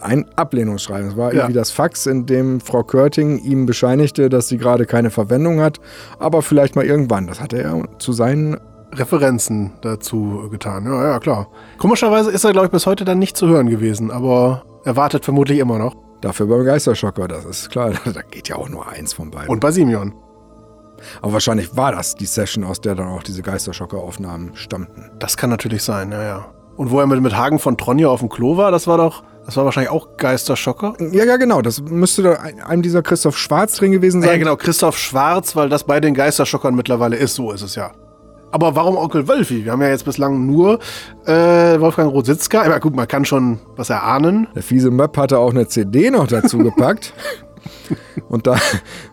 Ein 0.00 0.26
Ablehnungsschreiben. 0.36 1.08
Es 1.10 1.16
war 1.16 1.30
Ja. 1.32 1.40
irgendwie 1.40 1.54
das 1.54 1.70
Fax, 1.70 2.06
in 2.06 2.26
dem 2.26 2.60
Frau 2.60 2.82
Körting 2.82 3.38
ihm 3.38 3.66
bescheinigte, 3.66 4.28
dass 4.28 4.48
sie 4.48 4.58
gerade 4.58 4.84
keine 4.86 5.10
Verwendung 5.10 5.60
hat, 5.60 5.80
aber 6.18 6.42
vielleicht 6.42 6.76
mal 6.76 6.84
irgendwann. 6.84 7.26
Das 7.26 7.40
hatte 7.40 7.62
er 7.62 7.82
zu 7.98 8.12
seinen 8.12 8.58
Referenzen 8.92 9.72
dazu 9.80 10.48
getan. 10.50 10.84
Ja, 10.84 11.12
ja, 11.12 11.18
klar. 11.18 11.48
Komischerweise 11.78 12.30
ist 12.30 12.44
er, 12.44 12.52
glaube 12.52 12.66
ich, 12.66 12.72
bis 12.72 12.86
heute 12.86 13.04
dann 13.04 13.18
nicht 13.18 13.36
zu 13.36 13.48
hören 13.48 13.68
gewesen, 13.68 14.10
aber 14.10 14.64
er 14.84 14.96
wartet 14.96 15.24
vermutlich 15.24 15.58
immer 15.58 15.78
noch. 15.78 15.94
Dafür 16.20 16.46
beim 16.46 16.64
Geisterschocker, 16.64 17.28
das 17.28 17.44
ist 17.44 17.70
klar. 17.70 17.92
Da 18.04 18.22
geht 18.22 18.48
ja 18.48 18.56
auch 18.56 18.68
nur 18.68 18.88
eins 18.88 19.12
von 19.12 19.30
beiden. 19.30 19.48
Und 19.48 19.60
bei 19.60 19.70
Simeon. 19.70 20.14
Aber 21.20 21.34
wahrscheinlich 21.34 21.76
war 21.76 21.92
das 21.92 22.14
die 22.14 22.24
Session, 22.26 22.64
aus 22.64 22.80
der 22.80 22.94
dann 22.94 23.08
auch 23.08 23.22
diese 23.22 23.42
Geisterschocker-Aufnahmen 23.42 24.52
stammten. 24.56 25.10
Das 25.18 25.36
kann 25.36 25.50
natürlich 25.50 25.82
sein, 25.82 26.10
ja, 26.12 26.22
ja. 26.22 26.46
Und 26.76 26.90
wo 26.90 27.00
er 27.00 27.06
mit, 27.06 27.20
mit 27.20 27.36
Hagen 27.36 27.58
von 27.58 27.76
Tronja 27.76 28.08
auf 28.08 28.20
dem 28.20 28.28
Klo 28.28 28.56
war, 28.56 28.70
das 28.70 28.86
war 28.86 28.96
doch, 28.98 29.22
das 29.46 29.56
war 29.56 29.64
wahrscheinlich 29.64 29.90
auch 29.90 30.16
Geisterschocker. 30.18 30.94
Ja, 31.12 31.24
ja, 31.24 31.36
genau. 31.38 31.62
Das 31.62 31.80
müsste 31.80 32.22
da 32.22 32.32
ein- 32.34 32.60
einem 32.60 32.82
dieser 32.82 33.02
Christoph 33.02 33.38
Schwarz 33.38 33.76
drin 33.76 33.92
gewesen 33.92 34.20
sein. 34.20 34.30
Ja, 34.32 34.36
genau, 34.36 34.56
Christoph 34.56 34.98
Schwarz, 34.98 35.56
weil 35.56 35.68
das 35.68 35.84
bei 35.84 36.00
den 36.00 36.12
Geisterschockern 36.14 36.74
mittlerweile 36.74 37.16
ist, 37.16 37.34
so 37.34 37.52
ist 37.52 37.62
es 37.62 37.74
ja. 37.76 37.92
Aber 38.52 38.74
warum 38.76 38.96
Onkel 38.96 39.26
Wölfi? 39.28 39.64
Wir 39.64 39.72
haben 39.72 39.82
ja 39.82 39.88
jetzt 39.88 40.04
bislang 40.04 40.46
nur 40.46 40.78
äh, 41.26 41.32
Wolfgang 41.80 42.12
Rositzka. 42.12 42.62
Aber 42.62 42.80
gut, 42.80 42.94
man 42.96 43.06
kann 43.08 43.24
schon 43.24 43.58
was 43.76 43.90
erahnen. 43.90 44.46
Der 44.54 44.62
fiese 44.62 44.90
Möpp 44.90 45.16
hatte 45.18 45.38
auch 45.38 45.50
eine 45.50 45.66
CD 45.68 46.10
noch 46.10 46.26
dazu 46.26 46.58
gepackt. 46.58 47.12
Und 48.28 48.46
da 48.46 48.56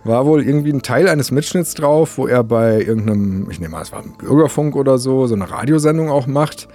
war 0.04 0.26
wohl 0.26 0.44
irgendwie 0.44 0.72
ein 0.72 0.82
Teil 0.82 1.08
eines 1.10 1.32
Mitschnitts 1.32 1.74
drauf, 1.74 2.18
wo 2.18 2.28
er 2.28 2.44
bei 2.44 2.82
irgendeinem, 2.82 3.48
ich 3.50 3.60
nehme 3.60 3.76
an, 3.76 3.82
es 3.84 3.92
war 3.92 4.00
ein 4.00 4.14
Bürgerfunk 4.18 4.76
oder 4.76 4.98
so, 4.98 5.28
so 5.28 5.36
eine 5.36 5.50
Radiosendung 5.50 6.10
auch 6.10 6.26
macht. 6.28 6.68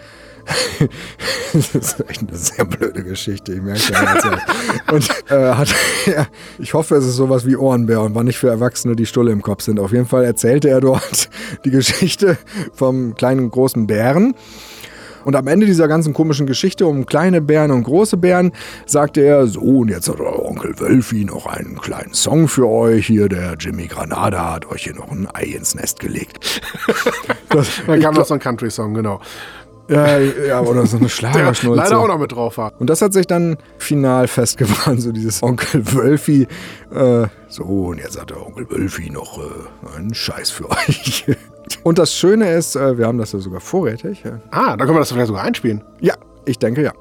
Das 1.52 1.74
ist 1.74 2.08
echt 2.08 2.20
eine 2.20 2.36
sehr 2.36 2.64
blöde 2.64 3.02
Geschichte, 3.02 3.54
ich 3.54 3.62
merke 3.62 3.92
ja. 3.92 4.92
Und 4.92 5.08
äh, 5.30 5.54
hat, 5.54 5.74
ja, 6.06 6.26
ich 6.58 6.74
hoffe, 6.74 6.96
es 6.96 7.06
ist 7.06 7.16
sowas 7.16 7.46
wie 7.46 7.56
Ohrenbär 7.56 8.02
und 8.02 8.14
war 8.14 8.22
nicht 8.22 8.38
für 8.38 8.48
Erwachsene, 8.48 8.96
die 8.96 9.06
Stulle 9.06 9.32
im 9.32 9.42
Kopf 9.42 9.62
sind. 9.62 9.80
Auf 9.80 9.92
jeden 9.92 10.06
Fall 10.06 10.24
erzählte 10.24 10.68
er 10.68 10.80
dort 10.80 11.30
die 11.64 11.70
Geschichte 11.70 12.36
vom 12.74 13.14
kleinen 13.14 13.40
und 13.40 13.50
großen 13.50 13.86
Bären. 13.86 14.34
Und 15.24 15.36
am 15.36 15.46
Ende 15.46 15.66
dieser 15.66 15.88
ganzen 15.88 16.14
komischen 16.14 16.46
Geschichte 16.46 16.86
um 16.86 17.04
kleine 17.04 17.42
Bären 17.42 17.70
und 17.70 17.82
große 17.82 18.16
Bären 18.16 18.52
sagte 18.86 19.20
er, 19.20 19.46
so, 19.46 19.60
und 19.60 19.88
jetzt 19.88 20.08
hat 20.08 20.20
euer 20.20 20.42
Onkel 20.42 20.78
Wölfi 20.78 21.24
noch 21.24 21.46
einen 21.46 21.78
kleinen 21.80 22.14
Song 22.14 22.48
für 22.48 22.66
euch. 22.66 23.06
Hier, 23.06 23.28
der 23.28 23.56
Jimmy 23.58 23.88
Granada 23.88 24.54
hat 24.54 24.66
euch 24.70 24.84
hier 24.84 24.94
noch 24.94 25.10
ein 25.10 25.28
Ei 25.34 25.44
ins 25.44 25.74
Nest 25.74 26.00
gelegt. 26.00 26.62
Das, 27.50 27.68
Dann 27.86 28.00
kam 28.00 28.14
noch 28.14 28.24
so 28.24 28.34
ein 28.34 28.40
Country-Song, 28.40 28.94
genau. 28.94 29.20
Ja, 29.88 30.18
ja, 30.18 30.60
oder 30.60 30.86
so 30.86 30.98
eine 30.98 31.08
Schlagerschnulze. 31.08 31.82
leider 31.82 31.98
auch 31.98 32.08
noch 32.08 32.18
mit 32.18 32.32
drauf 32.32 32.58
war. 32.58 32.72
Und 32.78 32.90
das 32.90 33.00
hat 33.00 33.12
sich 33.12 33.26
dann 33.26 33.56
final 33.78 34.28
festgebrannt, 34.28 35.00
so 35.00 35.12
dieses 35.12 35.42
Onkel 35.42 35.94
Wölfi. 35.94 36.46
Äh, 36.94 37.26
so, 37.48 37.64
und 37.64 37.98
jetzt 37.98 38.20
hat 38.20 38.30
der 38.30 38.46
Onkel 38.46 38.70
Wölfi 38.70 39.10
noch 39.10 39.38
äh, 39.38 39.96
einen 39.96 40.14
Scheiß 40.14 40.50
für 40.50 40.70
euch. 40.70 41.24
Und 41.84 41.98
das 41.98 42.14
Schöne 42.14 42.50
ist, 42.50 42.76
äh, 42.76 42.96
wir 42.96 43.06
haben 43.06 43.18
das 43.18 43.32
ja 43.32 43.40
sogar 43.40 43.60
vorrätig. 43.60 44.24
Ah, 44.50 44.68
dann 44.76 44.78
können 44.78 44.94
wir 44.94 45.00
das 45.00 45.12
vielleicht 45.12 45.26
sogar 45.28 45.44
einspielen. 45.44 45.82
Ja, 46.00 46.14
ich 46.46 46.58
denke 46.58 46.82
ja. 46.82 46.92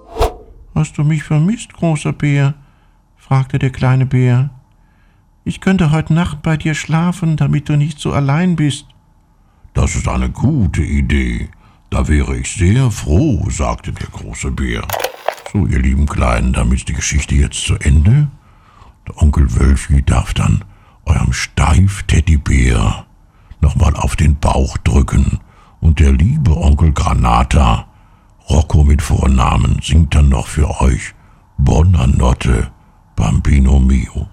Hast 0.75 0.97
du 0.97 1.03
mich 1.03 1.23
vermisst, 1.23 1.73
großer 1.73 2.11
Bär? 2.11 2.53
fragte 3.15 3.59
der 3.59 3.71
kleine 3.71 4.05
Bär. 4.05 4.49
Ich 5.43 5.61
könnte 5.61 5.91
heute 5.91 6.13
Nacht 6.13 6.41
bei 6.41 6.57
dir 6.57 6.75
schlafen, 6.75 7.37
damit 7.37 7.69
du 7.69 7.77
nicht 7.77 7.99
so 7.99 8.11
allein 8.11 8.55
bist. 8.57 8.85
Das 9.73 9.95
ist 9.95 10.07
eine 10.07 10.29
gute 10.29 10.81
Idee. 10.81 11.49
Da 11.89 12.07
wäre 12.07 12.35
ich 12.37 12.51
sehr 12.51 12.91
froh, 12.91 13.49
sagte 13.49 13.91
der 13.91 14.07
große 14.07 14.51
Bär. 14.51 14.85
So, 15.53 15.65
ihr 15.65 15.79
lieben 15.79 16.05
Kleinen, 16.05 16.53
damit 16.53 16.79
ist 16.79 16.89
die 16.89 16.93
Geschichte 16.93 17.35
jetzt 17.35 17.63
zu 17.63 17.75
Ende. 17.75 18.27
Der 19.07 19.21
Onkel 19.21 19.55
Wölfi 19.55 20.03
darf 20.03 20.33
dann 20.33 20.65
eurem 21.05 21.31
Steif-Teddybär 21.31 23.05
nochmal 23.61 23.95
auf 23.95 24.15
den 24.17 24.37
Bauch 24.37 24.77
drücken 24.77 25.39
und 25.79 25.99
der 25.99 26.11
liebe 26.11 26.55
Onkel 26.57 26.91
Granata, 26.91 27.87
Rocco 28.49 28.83
mit 28.83 29.01
Vornamen, 29.01 29.79
singt 29.81 30.13
dann 30.13 30.29
noch 30.29 30.47
für 30.47 30.81
euch 30.81 31.13
Bonanotte, 31.57 32.69
Bambino 33.15 33.79
mio. 33.79 34.27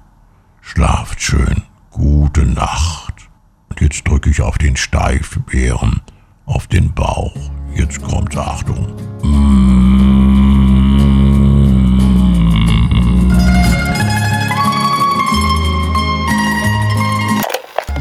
Schlaft 0.61 1.23
schön, 1.23 1.63
gute 1.91 2.45
Nacht. 2.45 3.29
Und 3.69 3.81
jetzt 3.81 4.07
drücke 4.07 4.31
ich 4.31 4.43
auf 4.43 4.59
den 4.59 4.77
Steifbären 4.77 6.01
auf 6.47 6.67
den 6.67 6.93
Bauch. 6.95 7.35
Jetzt 7.75 8.03
kommt 8.03 8.37
Achtung. 8.37 8.87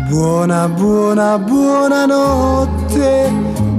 Buona, 0.09 0.67
buona, 0.67 1.37
buonanotte, 1.37 3.31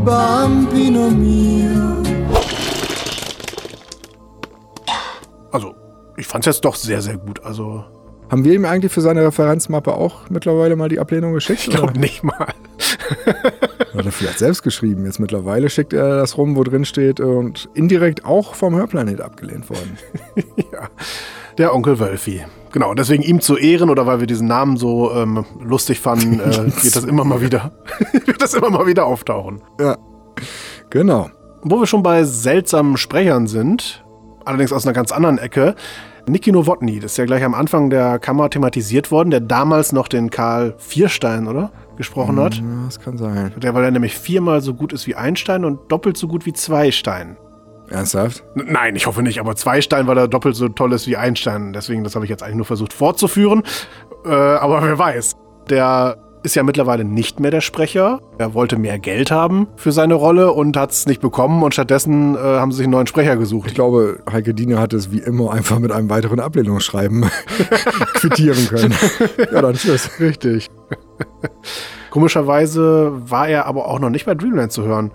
bambino 0.05 1.11
mio. 1.11 2.03
Also, 5.53 5.75
ich 6.17 6.27
fand's 6.27 6.47
jetzt 6.47 6.65
doch 6.65 6.75
sehr, 6.75 7.03
sehr 7.03 7.17
gut. 7.19 7.45
Also, 7.45 7.85
Haben 8.31 8.45
wir 8.45 8.55
ihm 8.55 8.65
eigentlich 8.65 8.91
für 8.93 9.01
seine 9.01 9.23
Referenzmappe 9.25 9.95
auch 9.95 10.29
mittlerweile 10.31 10.75
mal 10.77 10.89
die 10.89 10.99
Ablehnung 10.99 11.35
geschickt? 11.35 11.69
ich 11.69 11.71
glaube 11.71 11.99
nicht 11.99 12.25
mal. 12.25 12.53
Oder 13.93 13.99
hat 13.99 14.07
er 14.07 14.13
vielleicht 14.13 14.39
selbst 14.39 14.63
geschrieben. 14.63 15.05
Jetzt 15.07 15.21
mittlerweile 15.21 15.71
schickt 15.71 15.93
er 15.93 16.17
das 16.17 16.37
rum, 16.37 16.57
wo 16.57 16.65
drin 16.65 16.85
steht 16.85 17.21
und 17.21 17.69
indirekt 17.75 18.25
auch 18.25 18.55
vom 18.55 18.75
Hörplanet 18.75 19.21
abgelehnt 19.21 19.71
worden. 19.71 19.99
Der 21.59 21.73
Onkel 21.75 22.01
Wölfi. 22.01 22.45
Genau, 22.73 22.95
deswegen 22.95 23.23
ihm 23.23 23.41
zu 23.41 23.57
Ehren 23.57 23.89
oder 23.89 24.07
weil 24.07 24.19
wir 24.19 24.27
diesen 24.27 24.49
Namen 24.49 24.77
so 24.77 25.13
ähm, 25.13 25.45
lustig 25.63 26.01
fanden, 26.01 26.41
äh, 26.41 26.65
wird 26.83 26.97
das 26.97 27.05
immer 27.05 27.25
mal 27.25 27.41
wieder, 27.41 27.71
wird 28.27 28.43
das 28.43 28.55
immer 28.55 28.71
mal 28.71 28.87
wieder 28.87 29.07
auftauchen. 29.07 29.63
Ja, 29.79 29.97
genau. 30.91 31.31
Wo 31.63 31.79
wir 31.79 31.87
schon 31.87 32.03
bei 32.03 32.25
seltsamen 32.25 32.97
Sprechern 32.97 33.47
sind, 33.47 34.05
allerdings 34.45 34.73
aus 34.73 34.85
einer 34.85 34.93
ganz 34.93 35.13
anderen 35.13 35.39
Ecke, 35.39 35.77
Niki 36.27 36.51
Nowotny, 36.51 36.99
das 36.99 37.13
ist 37.13 37.19
ja 37.19 37.27
gleich 37.27 37.45
am 37.45 37.55
Anfang 37.55 37.91
der 37.91 38.19
Kammer 38.19 38.51
thematisiert 38.51 39.11
worden, 39.11 39.31
der 39.31 39.41
damals 39.41 39.93
noch 39.93 40.09
den 40.09 40.31
Karl 40.31 40.75
Vierstein, 40.79 41.47
oder? 41.47 41.71
Gesprochen 41.97 42.39
hat. 42.41 42.57
Ja, 42.57 42.63
das 42.87 43.01
kann 43.01 43.17
sein. 43.19 43.53
Der, 43.57 43.75
weil 43.75 43.85
er 43.85 43.91
nämlich 43.91 44.17
viermal 44.19 44.61
so 44.61 44.75
gut 44.75 44.93
ist 44.93 45.07
wie 45.07 45.15
Einstein 45.15 45.65
und 45.65 45.91
doppelt 45.93 46.17
so 46.17 46.27
gut 46.29 46.47
wie 46.47 46.53
Zweistein. 46.53 47.37
Ernsthaft? 47.91 48.43
N- 48.57 48.67
Nein, 48.71 48.97
ich 48.97 49.07
hoffe 49.07 49.23
nicht, 49.23 49.39
aber 49.41 49.55
Zweistein, 49.57 50.07
weil 50.07 50.17
er 50.19 50.27
doppelt 50.29 50.57
so 50.57 50.69
toll 50.69 50.93
ist 50.93 51.07
wie 51.07 51.17
Einstein. 51.17 51.73
Deswegen, 51.73 52.03
das 52.03 52.15
habe 52.15 52.25
ich 52.25 52.31
jetzt 52.31 52.43
eigentlich 52.43 52.57
nur 52.57 52.65
versucht 52.67 52.93
fortzuführen. 52.93 53.63
Äh, 54.25 54.31
aber 54.31 54.83
wer 54.83 54.99
weiß. 54.99 55.37
Der 55.71 56.17
ist 56.43 56.57
ja 56.57 56.63
mittlerweile 56.63 57.05
nicht 57.05 57.41
mehr 57.41 57.51
der 57.51 57.63
Sprecher. 57.63 58.21
Er 58.37 58.53
wollte 58.53 58.77
mehr 58.79 58.99
Geld 58.99 59.31
haben 59.31 59.67
für 59.77 59.93
seine 59.93 60.13
Rolle 60.13 60.53
und 60.53 60.77
hat 60.77 60.91
es 60.91 61.07
nicht 61.07 61.23
bekommen 61.23 61.63
und 61.63 61.73
stattdessen 61.73 62.35
äh, 62.35 62.39
haben 62.39 62.71
sie 62.71 62.77
sich 62.79 62.85
einen 62.85 62.93
neuen 62.93 63.07
Sprecher 63.07 63.37
gesucht. 63.37 63.69
Ich 63.69 63.75
glaube, 63.75 64.19
Heike 64.31 64.53
Dine 64.53 64.79
hat 64.79 64.93
es 64.93 65.11
wie 65.11 65.21
immer 65.21 65.53
einfach 65.55 65.79
mit 65.79 65.91
einem 65.91 66.11
weiteren 66.11 66.41
Ablehnungsschreiben 66.41 67.31
quittieren 68.15 68.67
können. 68.69 68.95
Ja, 69.53 69.63
dann 69.63 69.75
tschüss. 69.75 70.11
Richtig. 70.21 70.69
Komischerweise 72.11 73.13
war 73.29 73.49
er 73.49 73.67
aber 73.67 73.89
auch 73.89 73.99
noch 73.99 74.11
nicht 74.11 74.27
bei 74.27 74.35
Dreamland 74.35 74.73
zu 74.73 74.85
hören. 74.85 75.11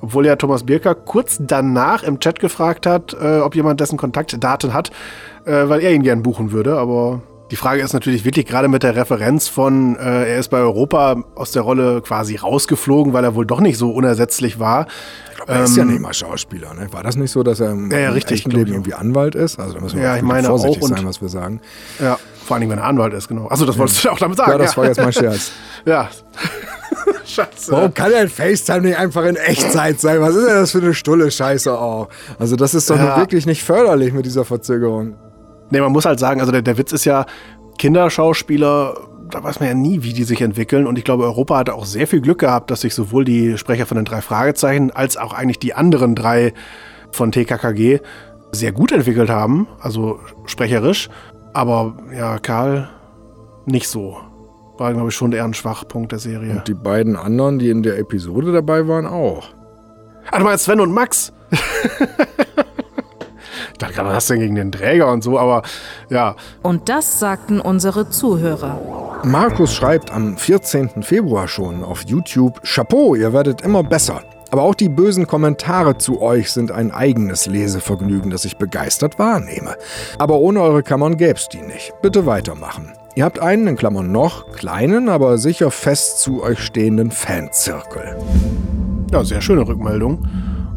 Obwohl 0.00 0.26
ja 0.26 0.36
Thomas 0.36 0.64
Birker 0.64 0.94
kurz 0.94 1.38
danach 1.40 2.02
im 2.02 2.20
Chat 2.20 2.38
gefragt 2.38 2.86
hat, 2.86 3.16
äh, 3.20 3.40
ob 3.40 3.56
jemand 3.56 3.80
dessen 3.80 3.96
Kontaktdaten 3.96 4.72
hat, 4.72 4.90
äh, 5.44 5.68
weil 5.68 5.80
er 5.80 5.92
ihn 5.92 6.02
gern 6.02 6.22
buchen 6.22 6.52
würde. 6.52 6.78
Aber 6.78 7.22
die 7.50 7.56
Frage 7.56 7.80
ist 7.80 7.92
natürlich 7.92 8.24
wirklich 8.24 8.46
gerade 8.46 8.68
mit 8.68 8.82
der 8.82 8.96
Referenz 8.96 9.48
von, 9.48 9.96
äh, 9.96 10.30
er 10.30 10.38
ist 10.38 10.48
bei 10.48 10.58
Europa 10.58 11.24
aus 11.34 11.52
der 11.52 11.62
Rolle 11.62 12.02
quasi 12.02 12.36
rausgeflogen, 12.36 13.12
weil 13.12 13.24
er 13.24 13.34
wohl 13.34 13.46
doch 13.46 13.60
nicht 13.60 13.78
so 13.78 13.90
unersetzlich 13.90 14.58
war. 14.58 14.86
Er 15.46 15.64
ist 15.64 15.76
ja 15.76 15.84
nicht 15.84 16.00
mal 16.00 16.12
Schauspieler, 16.12 16.74
ne? 16.74 16.92
War 16.92 17.04
das 17.04 17.16
nicht 17.16 17.30
so, 17.30 17.44
dass 17.44 17.60
er 17.60 17.70
im, 17.70 17.84
Ähm, 17.84 17.90
Ja, 17.92 17.98
ja, 17.98 18.10
richtig, 18.10 18.42
glaub 18.44 18.54
Leben 18.54 18.68
ich 18.68 18.74
irgendwie 18.74 18.94
Anwalt 18.94 19.36
ist? 19.36 19.60
Also 19.60 19.74
da 19.74 19.80
müssen 19.80 19.98
wir 19.98 20.04
Ja, 20.04 20.16
ich 20.16 20.22
meine 20.22 20.48
vorsichtig 20.48 20.82
auch 20.82 20.88
sein, 20.88 21.06
was 21.06 21.20
wir 21.20 21.28
sagen. 21.28 21.60
Ja, 22.00 22.18
vor 22.46 22.54
allen 22.54 22.62
Dingen, 22.62 22.72
wenn 22.72 22.78
er 22.78 22.84
Anwalt 22.86 23.12
ist, 23.12 23.28
genau. 23.28 23.48
Achso, 23.48 23.64
das 23.66 23.76
wolltest 23.78 24.04
du 24.04 24.10
auch 24.10 24.18
damit 24.18 24.36
sagen. 24.38 24.52
Ja, 24.52 24.58
das 24.58 24.76
war 24.76 24.86
jetzt 24.86 24.98
mein 25.00 25.12
Scherz. 25.12 25.52
Ja. 25.84 26.08
Scheiße. 27.24 27.70
Warum 27.70 27.92
kann 27.94 28.10
denn 28.10 28.28
FaceTime 28.28 28.80
nicht 28.82 28.98
einfach 28.98 29.24
in 29.24 29.36
Echtzeit 29.36 30.00
sein? 30.00 30.20
Was 30.20 30.34
ist 30.34 30.46
denn 30.46 30.54
das 30.54 30.70
für 30.72 30.78
eine 30.78 30.94
stulle 30.94 31.30
Scheiße 31.30 31.76
auch? 31.78 32.08
Also 32.38 32.56
das 32.56 32.74
ist 32.74 32.88
doch 32.90 32.96
Ja. 32.98 33.16
wirklich 33.18 33.46
nicht 33.46 33.62
förderlich 33.62 34.12
mit 34.12 34.26
dieser 34.26 34.44
Verzögerung. 34.44 35.14
Nee, 35.70 35.80
man 35.80 35.92
muss 35.92 36.04
halt 36.04 36.18
sagen, 36.18 36.40
also 36.40 36.50
der, 36.52 36.62
der 36.62 36.78
Witz 36.78 36.92
ist 36.92 37.04
ja, 37.04 37.26
Kinderschauspieler, 37.78 38.94
da 39.30 39.42
weiß 39.42 39.60
man 39.60 39.68
ja 39.68 39.74
nie, 39.74 40.02
wie 40.02 40.12
die 40.12 40.24
sich 40.24 40.40
entwickeln. 40.40 40.86
Und 40.86 40.98
ich 40.98 41.04
glaube, 41.04 41.24
Europa 41.24 41.56
hatte 41.58 41.74
auch 41.74 41.84
sehr 41.86 42.06
viel 42.06 42.20
Glück 42.20 42.38
gehabt, 42.38 42.70
dass 42.70 42.82
sich 42.82 42.94
sowohl 42.94 43.24
die 43.24 43.56
Sprecher 43.58 43.86
von 43.86 43.96
den 43.96 44.04
drei 44.04 44.20
Fragezeichen 44.20 44.90
als 44.90 45.16
auch 45.16 45.32
eigentlich 45.32 45.58
die 45.58 45.74
anderen 45.74 46.14
drei 46.14 46.52
von 47.10 47.32
TKKG 47.32 48.00
sehr 48.52 48.72
gut 48.72 48.92
entwickelt 48.92 49.30
haben, 49.30 49.66
also 49.80 50.20
sprecherisch. 50.46 51.08
Aber 51.56 51.94
ja, 52.14 52.38
Karl 52.38 52.86
nicht 53.64 53.88
so. 53.88 54.18
War, 54.76 54.92
glaube 54.92 55.08
ich, 55.08 55.14
schon 55.14 55.32
eher 55.32 55.44
ein 55.44 55.54
Schwachpunkt 55.54 56.12
der 56.12 56.18
Serie. 56.18 56.52
Und 56.52 56.68
die 56.68 56.74
beiden 56.74 57.16
anderen, 57.16 57.58
die 57.58 57.70
in 57.70 57.82
der 57.82 57.98
Episode 57.98 58.52
dabei 58.52 58.86
waren, 58.86 59.06
auch. 59.06 59.48
Ah, 60.30 60.38
du 60.38 60.44
meinst 60.44 60.64
Sven 60.64 60.80
und 60.80 60.92
Max? 60.92 61.32
ich 61.50 61.58
dachte 63.78 63.94
gerade, 63.94 64.08
was 64.08 64.16
hast 64.16 64.28
denn 64.28 64.40
gegen 64.40 64.54
den 64.54 64.70
Träger 64.70 65.10
und 65.10 65.24
so, 65.24 65.38
aber 65.38 65.62
ja, 66.10 66.36
Und 66.62 66.90
das 66.90 67.20
sagten 67.20 67.62
unsere 67.62 68.10
Zuhörer. 68.10 69.22
Markus 69.24 69.74
schreibt 69.74 70.10
am 70.10 70.36
14. 70.36 71.02
Februar 71.02 71.48
schon 71.48 71.82
auf 71.82 72.02
YouTube, 72.06 72.60
Chapeau, 72.64 73.14
ihr 73.14 73.32
werdet 73.32 73.62
immer 73.62 73.82
besser. 73.82 74.22
Aber 74.50 74.62
auch 74.62 74.74
die 74.74 74.88
bösen 74.88 75.26
Kommentare 75.26 75.98
zu 75.98 76.20
euch 76.22 76.52
sind 76.52 76.70
ein 76.70 76.92
eigenes 76.92 77.46
Lesevergnügen, 77.46 78.30
das 78.30 78.44
ich 78.44 78.56
begeistert 78.56 79.18
wahrnehme. 79.18 79.76
Aber 80.18 80.38
ohne 80.38 80.60
eure 80.60 80.82
Klammern 80.82 81.16
gäb's 81.16 81.48
die 81.48 81.62
nicht. 81.62 81.92
Bitte 82.02 82.26
weitermachen. 82.26 82.92
Ihr 83.16 83.24
habt 83.24 83.38
einen, 83.38 83.66
in 83.66 83.76
Klammern 83.76 84.12
noch, 84.12 84.52
kleinen, 84.52 85.08
aber 85.08 85.38
sicher 85.38 85.70
fest 85.70 86.20
zu 86.20 86.42
euch 86.42 86.60
stehenden 86.60 87.10
Fanzirkel. 87.10 88.16
Ja, 89.10 89.24
sehr 89.24 89.40
schöne 89.40 89.66
Rückmeldung. 89.66 90.26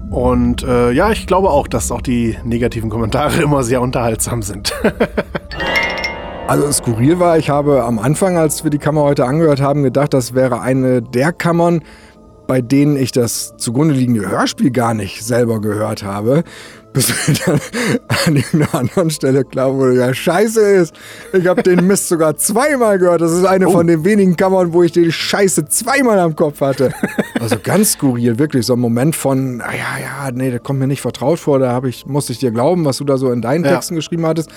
Und 0.10 0.64
äh, 0.64 0.92
ja, 0.92 1.12
ich 1.12 1.28
glaube 1.28 1.50
auch, 1.50 1.68
dass 1.68 1.92
auch 1.92 2.02
die 2.02 2.38
negativen 2.44 2.90
Kommentare 2.90 3.42
immer 3.44 3.64
sehr 3.64 3.82
unterhaltsam 3.82 4.42
sind. 4.42 4.74
Also 6.50 6.72
skurril 6.72 7.20
war, 7.20 7.38
ich 7.38 7.52
habe 7.52 7.84
am 7.84 8.00
Anfang, 8.00 8.36
als 8.36 8.64
wir 8.64 8.72
die 8.72 8.80
Kammer 8.80 9.04
heute 9.04 9.24
angehört 9.26 9.62
haben, 9.62 9.84
gedacht, 9.84 10.16
das 10.16 10.34
wäre 10.34 10.62
eine 10.62 11.04
der 11.04 11.32
Kammern, 11.32 11.84
bei 12.50 12.62
denen 12.62 12.98
ich 12.98 13.12
das 13.12 13.56
zugrunde 13.58 13.94
liegende 13.94 14.28
Hörspiel 14.28 14.72
gar 14.72 14.96
nicht 14.96 15.24
selber 15.24 15.62
gehört 15.62 16.02
habe. 16.02 16.44
Bis 16.94 17.10
mir 17.28 17.36
dann 17.46 17.62
an 18.26 18.36
irgendeiner 18.36 18.76
anderen 18.76 19.10
Stelle 19.12 19.46
klar 19.46 19.74
wurde, 19.76 19.96
ja 19.96 20.14
scheiße 20.14 20.60
ist. 20.60 20.96
Ich 21.34 21.46
habe 21.48 21.62
den 21.62 21.86
Mist 21.86 22.08
sogar 22.10 22.36
zweimal 22.36 22.98
gehört. 22.98 23.22
Das 23.22 23.32
ist 23.32 23.46
eine 23.46 23.70
von 23.70 23.86
den 23.88 24.04
wenigen 24.04 24.36
Kammern, 24.36 24.74
wo 24.74 24.82
ich 24.84 24.92
die 24.92 25.12
Scheiße 25.12 25.66
zweimal 25.66 26.20
am 26.20 26.36
Kopf 26.36 26.62
hatte. 26.62 26.92
Also 27.40 27.58
ganz 27.62 27.94
skurril, 27.94 28.40
wirklich 28.40 28.66
so 28.66 28.74
ein 28.74 28.80
Moment 28.80 29.16
von, 29.16 29.62
ah 29.62 29.72
ja, 29.72 30.02
ja, 30.26 30.32
nee, 30.32 30.52
das 30.52 30.64
kommt 30.64 30.80
mir 30.80 30.88
nicht 30.88 31.02
vertraut 31.02 31.40
vor. 31.40 31.60
Da 31.60 31.82
ich, 31.84 32.06
musste 32.06 32.34
ich 32.34 32.40
dir 32.40 32.52
glauben, 32.52 32.86
was 32.86 32.98
du 32.98 33.04
da 33.06 33.18
so 33.18 33.32
in 33.32 33.42
deinen 33.42 33.64
Ja. 33.64 33.72
Texten 33.74 33.96
geschrieben 33.96 34.26
hattest. 34.26 34.50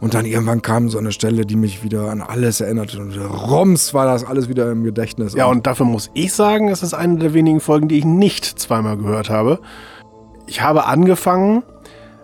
Und 0.00 0.14
dann 0.14 0.26
irgendwann 0.26 0.62
kam 0.62 0.90
so 0.90 0.98
eine 0.98 1.12
Stelle, 1.12 1.46
die 1.46 1.56
mich 1.56 1.82
wieder 1.82 2.10
an 2.10 2.20
alles 2.20 2.60
erinnerte. 2.60 2.98
Und 3.00 3.16
Roms 3.16 3.94
war 3.94 4.06
das 4.06 4.24
alles 4.24 4.48
wieder 4.48 4.70
im 4.70 4.84
Gedächtnis. 4.84 5.34
ja, 5.34 5.46
und 5.46 5.66
dafür 5.66 5.86
muss 5.86 6.10
ich 6.14 6.32
sagen, 6.32 6.68
es 6.68 6.82
ist 6.82 6.94
eine 6.94 7.16
der 7.16 7.34
wenigen 7.34 7.60
Folgen, 7.60 7.88
die 7.88 7.98
ich 7.98 8.04
nicht 8.04 8.44
zweimal 8.44 8.96
gehört 8.98 9.30
habe. 9.30 9.58
Ich 10.48 10.62
habe 10.62 10.86
angefangen, 10.86 11.62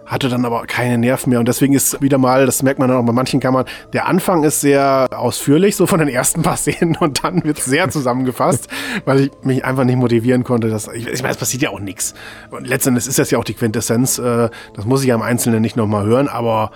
hatte 0.07 0.28
dann 0.28 0.45
aber 0.45 0.62
keine 0.66 0.99
Nerven 0.99 1.31
mehr 1.31 1.40
und 1.40 1.47
deswegen 1.47 1.75
ist 1.75 2.00
wieder 2.00 2.16
mal, 2.19 2.47
das 2.47 2.62
merkt 2.62 2.78
man 2.78 2.88
dann 2.88 2.99
auch 2.99 3.07
bei 3.07 3.12
manchen 3.12 3.38
Kammern, 3.38 3.66
der 3.93 4.07
Anfang 4.07 4.45
ist 4.45 4.62
sehr 4.62 5.09
ausführlich, 5.14 5.76
so 5.76 5.87
von 5.87 5.99
den 5.99 6.09
ersten 6.09 6.43
paar 6.43 6.57
Szenen 6.57 6.97
und 6.97 7.23
dann 7.23 7.45
wird 7.45 7.59
es 7.59 7.66
sehr 7.66 7.90
zusammengefasst, 7.90 8.69
weil 9.04 9.21
ich 9.21 9.31
mich 9.43 9.64
einfach 9.64 9.85
nicht 9.85 9.97
motivieren 9.97 10.43
konnte. 10.43 10.71
Dass, 10.71 10.88
ich, 10.88 11.07
ich 11.07 11.23
meine, 11.23 11.33
es 11.33 11.38
passiert 11.38 11.62
ja 11.62 11.71
auch 11.71 11.81
nichts. 11.81 12.14
Und 12.50 12.66
letztendlich 12.66 13.07
ist 13.07 13.19
das 13.19 13.31
ja 13.31 13.38
auch 13.38 13.45
die 13.45 13.54
Quintessenz, 13.54 14.19
äh, 14.19 14.49
das 14.75 14.87
muss 14.87 15.02
ich 15.02 15.09
ja 15.09 15.14
im 15.14 15.23
Einzelnen 15.23 15.61
nicht 15.61 15.76
nochmal 15.76 16.07
hören, 16.07 16.28
aber 16.28 16.71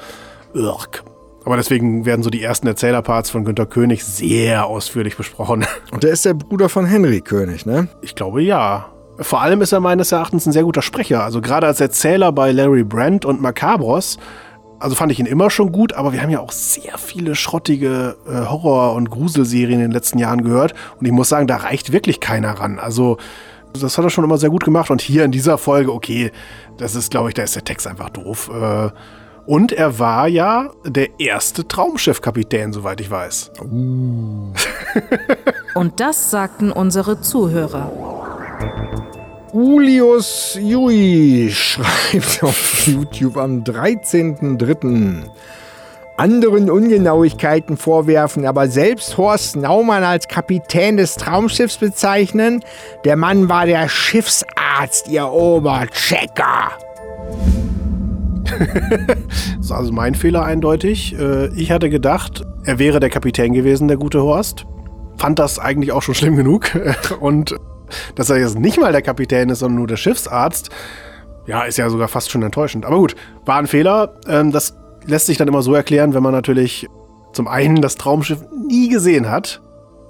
irk. 0.54 1.02
Aber 1.46 1.56
deswegen 1.56 2.04
werden 2.04 2.22
so 2.22 2.28
die 2.28 2.42
ersten 2.42 2.66
Erzählerparts 2.66 3.30
von 3.30 3.44
Günter 3.44 3.64
König 3.64 4.04
sehr 4.04 4.66
ausführlich 4.66 5.16
besprochen. 5.16 5.64
Und 5.92 6.02
der 6.02 6.10
ist 6.10 6.26
der 6.26 6.34
Bruder 6.34 6.68
von 6.68 6.84
Henry 6.84 7.22
König, 7.22 7.64
ne? 7.64 7.88
Ich 8.02 8.14
glaube 8.14 8.42
ja. 8.42 8.90
Vor 9.20 9.40
allem 9.40 9.62
ist 9.62 9.72
er 9.72 9.80
meines 9.80 10.12
Erachtens 10.12 10.46
ein 10.46 10.52
sehr 10.52 10.62
guter 10.62 10.82
Sprecher. 10.82 11.24
Also 11.24 11.40
gerade 11.40 11.66
als 11.66 11.80
Erzähler 11.80 12.30
bei 12.32 12.52
Larry 12.52 12.84
Brandt 12.84 13.24
und 13.24 13.40
Macabros, 13.40 14.18
also 14.78 14.94
fand 14.94 15.10
ich 15.10 15.18
ihn 15.18 15.26
immer 15.26 15.50
schon 15.50 15.72
gut, 15.72 15.92
aber 15.92 16.12
wir 16.12 16.22
haben 16.22 16.30
ja 16.30 16.38
auch 16.40 16.52
sehr 16.52 16.98
viele 16.98 17.34
schrottige 17.34 18.16
äh, 18.28 18.46
Horror- 18.46 18.94
und 18.94 19.10
Gruselserien 19.10 19.80
in 19.80 19.80
den 19.80 19.90
letzten 19.90 20.18
Jahren 20.18 20.42
gehört. 20.42 20.74
Und 21.00 21.06
ich 21.06 21.12
muss 21.12 21.28
sagen, 21.28 21.48
da 21.48 21.56
reicht 21.56 21.92
wirklich 21.92 22.20
keiner 22.20 22.52
ran. 22.52 22.78
Also 22.78 23.18
das 23.72 23.98
hat 23.98 24.04
er 24.04 24.10
schon 24.10 24.24
immer 24.24 24.38
sehr 24.38 24.50
gut 24.50 24.64
gemacht. 24.64 24.90
Und 24.90 25.00
hier 25.00 25.24
in 25.24 25.32
dieser 25.32 25.58
Folge, 25.58 25.92
okay, 25.92 26.30
das 26.76 26.94
ist, 26.94 27.10
glaube 27.10 27.28
ich, 27.28 27.34
da 27.34 27.42
ist 27.42 27.56
der 27.56 27.64
Text 27.64 27.88
einfach 27.88 28.10
doof. 28.10 28.50
Äh, 28.54 28.90
und 29.46 29.72
er 29.72 29.98
war 29.98 30.28
ja 30.28 30.70
der 30.84 31.18
erste 31.18 31.66
Traumschiffkapitän, 31.66 32.72
soweit 32.74 33.00
ich 33.00 33.10
weiß. 33.10 33.52
Und 33.60 34.54
das 35.96 36.30
sagten 36.30 36.70
unsere 36.70 37.22
Zuhörer. 37.22 37.90
Julius 39.52 40.58
Jui 40.60 41.50
schreibt 41.50 42.42
auf 42.42 42.86
YouTube 42.86 43.36
am 43.36 43.62
13.03. 43.64 45.24
Anderen 46.16 46.68
Ungenauigkeiten 46.68 47.76
vorwerfen, 47.76 48.44
aber 48.44 48.68
selbst 48.68 49.16
Horst 49.16 49.56
Naumann 49.56 50.02
als 50.02 50.26
Kapitän 50.26 50.96
des 50.96 51.14
Traumschiffs 51.14 51.76
bezeichnen. 51.76 52.62
Der 53.04 53.16
Mann 53.16 53.48
war 53.48 53.66
der 53.66 53.88
Schiffsarzt, 53.88 55.08
ihr 55.08 55.28
Oberchecker. 55.28 56.72
Das 58.44 58.58
ist 59.60 59.72
also 59.72 59.92
mein 59.92 60.14
Fehler 60.14 60.44
eindeutig. 60.44 61.14
Äh, 61.18 61.48
Ich 61.54 61.70
hatte 61.70 61.88
gedacht, 61.88 62.44
er 62.64 62.78
wäre 62.78 62.98
der 62.98 63.10
Kapitän 63.10 63.52
gewesen, 63.52 63.86
der 63.88 63.96
gute 63.96 64.22
Horst. 64.22 64.66
Fand 65.18 65.38
das 65.38 65.58
eigentlich 65.58 65.92
auch 65.92 66.02
schon 66.02 66.14
schlimm 66.14 66.36
genug. 66.36 66.70
Und 67.20 67.54
dass 68.14 68.30
er 68.30 68.38
jetzt 68.38 68.58
nicht 68.58 68.78
mal 68.80 68.92
der 68.92 69.02
Kapitän 69.02 69.48
ist, 69.50 69.60
sondern 69.60 69.78
nur 69.78 69.86
der 69.86 69.96
Schiffsarzt, 69.96 70.70
ja, 71.46 71.62
ist 71.62 71.78
ja 71.78 71.88
sogar 71.88 72.08
fast 72.08 72.30
schon 72.30 72.42
enttäuschend. 72.42 72.84
Aber 72.84 72.96
gut, 72.98 73.16
war 73.46 73.56
ein 73.58 73.66
Fehler. 73.66 74.14
Ähm, 74.28 74.52
Das 74.52 74.74
lässt 75.06 75.26
sich 75.26 75.38
dann 75.38 75.48
immer 75.48 75.62
so 75.62 75.74
erklären, 75.74 76.12
wenn 76.14 76.22
man 76.22 76.32
natürlich 76.32 76.86
zum 77.32 77.48
einen 77.48 77.80
das 77.80 77.96
Traumschiff 77.96 78.44
nie 78.68 78.88
gesehen 78.88 79.30
hat. 79.30 79.60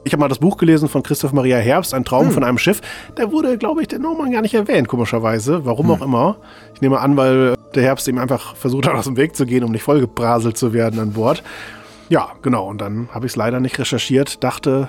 Ich 0.04 0.12
habe 0.12 0.20
mal 0.20 0.28
das 0.28 0.38
Buch 0.38 0.56
gelesen 0.56 0.88
von 0.88 1.02
Christoph 1.02 1.32
Maria 1.32 1.58
Herbst, 1.58 1.92
Ein 1.92 2.04
Traum 2.04 2.30
von 2.30 2.42
einem 2.42 2.58
Schiff. 2.58 2.80
Da 3.14 3.30
wurde, 3.30 3.58
glaube 3.58 3.82
ich, 3.82 3.88
der 3.88 3.98
Norman 3.98 4.32
gar 4.32 4.42
nicht 4.42 4.54
erwähnt, 4.54 4.88
komischerweise. 4.88 5.64
Warum 5.66 5.90
auch 5.90 6.00
immer. 6.00 6.36
Ich 6.74 6.80
nehme 6.80 6.98
an, 7.00 7.16
weil 7.16 7.54
der 7.74 7.82
Herbst 7.82 8.08
ihm 8.08 8.18
einfach 8.18 8.56
versucht 8.56 8.86
hat, 8.86 8.94
aus 8.94 9.04
dem 9.04 9.16
Weg 9.16 9.36
zu 9.36 9.44
gehen, 9.44 9.64
um 9.64 9.72
nicht 9.72 9.82
vollgebraselt 9.82 10.56
zu 10.56 10.72
werden 10.72 10.98
an 10.98 11.12
Bord. 11.12 11.42
Ja, 12.08 12.30
genau. 12.42 12.66
Und 12.66 12.80
dann 12.80 13.08
habe 13.12 13.26
ich 13.26 13.32
es 13.32 13.36
leider 13.36 13.60
nicht 13.60 13.78
recherchiert, 13.78 14.42
dachte, 14.42 14.88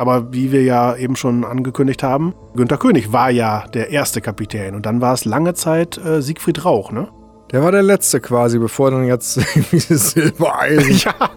aber 0.00 0.32
wie 0.32 0.50
wir 0.50 0.62
ja 0.62 0.96
eben 0.96 1.14
schon 1.14 1.44
angekündigt 1.44 2.02
haben, 2.02 2.34
Günter 2.54 2.78
König 2.78 3.12
war 3.12 3.30
ja 3.30 3.66
der 3.74 3.90
erste 3.90 4.22
Kapitän. 4.22 4.74
Und 4.74 4.86
dann 4.86 5.02
war 5.02 5.12
es 5.12 5.26
lange 5.26 5.52
Zeit 5.52 5.98
äh, 5.98 6.22
Siegfried 6.22 6.64
Rauch, 6.64 6.90
ne? 6.90 7.08
Der 7.52 7.62
war 7.62 7.70
der 7.70 7.82
letzte 7.82 8.18
quasi, 8.18 8.58
bevor 8.58 8.90
dann 8.90 9.04
jetzt 9.04 9.38
dieses 9.72 10.12
Silbereisen. 10.12 10.96
Ja. 11.04 11.30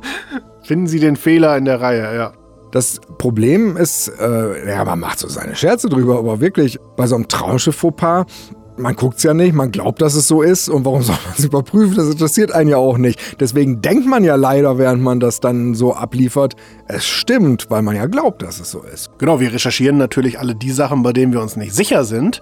Finden 0.62 0.88
Sie 0.88 1.02
den 1.02 1.18
Fehler 1.18 1.58
in 1.58 1.66
der 1.66 1.82
Reihe, 1.82 2.16
ja. 2.16 2.32
Das 2.72 3.02
Problem 3.18 3.76
ist, 3.76 4.08
äh, 4.08 4.70
ja, 4.70 4.86
man 4.86 5.02
macht 5.02 5.20
so 5.20 5.28
seine 5.28 5.58
Scherze 5.58 5.90
drüber, 5.90 6.18
aber 6.18 6.40
wirklich, 6.40 6.80
bei 6.96 7.06
so 7.06 7.16
einem 7.16 7.28
Traumschiff-Fauxpas, 7.28 8.26
man 8.78 8.96
guckt's 8.96 9.24
ja 9.24 9.34
nicht, 9.34 9.54
man 9.54 9.72
glaubt, 9.72 10.02
dass 10.02 10.16
es 10.16 10.28
so 10.28 10.42
ist 10.42 10.70
und 10.70 10.86
warum 10.86 11.02
soll 11.04 11.18
man 11.26 11.34
es 11.38 11.46
überprüfen? 11.46 11.96
Das 11.96 12.10
interessiert 12.10 12.52
einen 12.52 12.70
ja 12.70 12.78
auch 12.78 12.98
nicht. 12.98 13.40
Deswegen 13.40 13.82
denkt 13.82 14.06
man 14.06 14.24
ja 14.24 14.36
leider, 14.36 14.78
während 14.78 15.02
man 15.02 15.20
das 15.20 15.40
dann 15.40 15.74
so 15.76 15.94
abliefert, 15.94 16.56
es 16.88 17.06
stimmt, 17.06 17.70
weil 17.70 17.82
man 17.82 17.96
ja 17.96 18.06
glaubt, 18.08 18.42
dass 18.42 18.60
es 18.60 18.72
so 18.72 18.82
ist. 18.82 19.12
Genau, 19.18 19.40
wir 19.40 19.54
recherchieren 19.54 19.98
natürlich 19.98 20.40
alle 20.40 20.56
die 20.56 20.72
Sachen, 20.72 21.04
bei 21.04 21.14
denen 21.14 21.34
wir 21.34 21.42
uns 21.42 21.56
nicht 21.56 21.74
sicher 21.74 22.04
sind. 22.04 22.42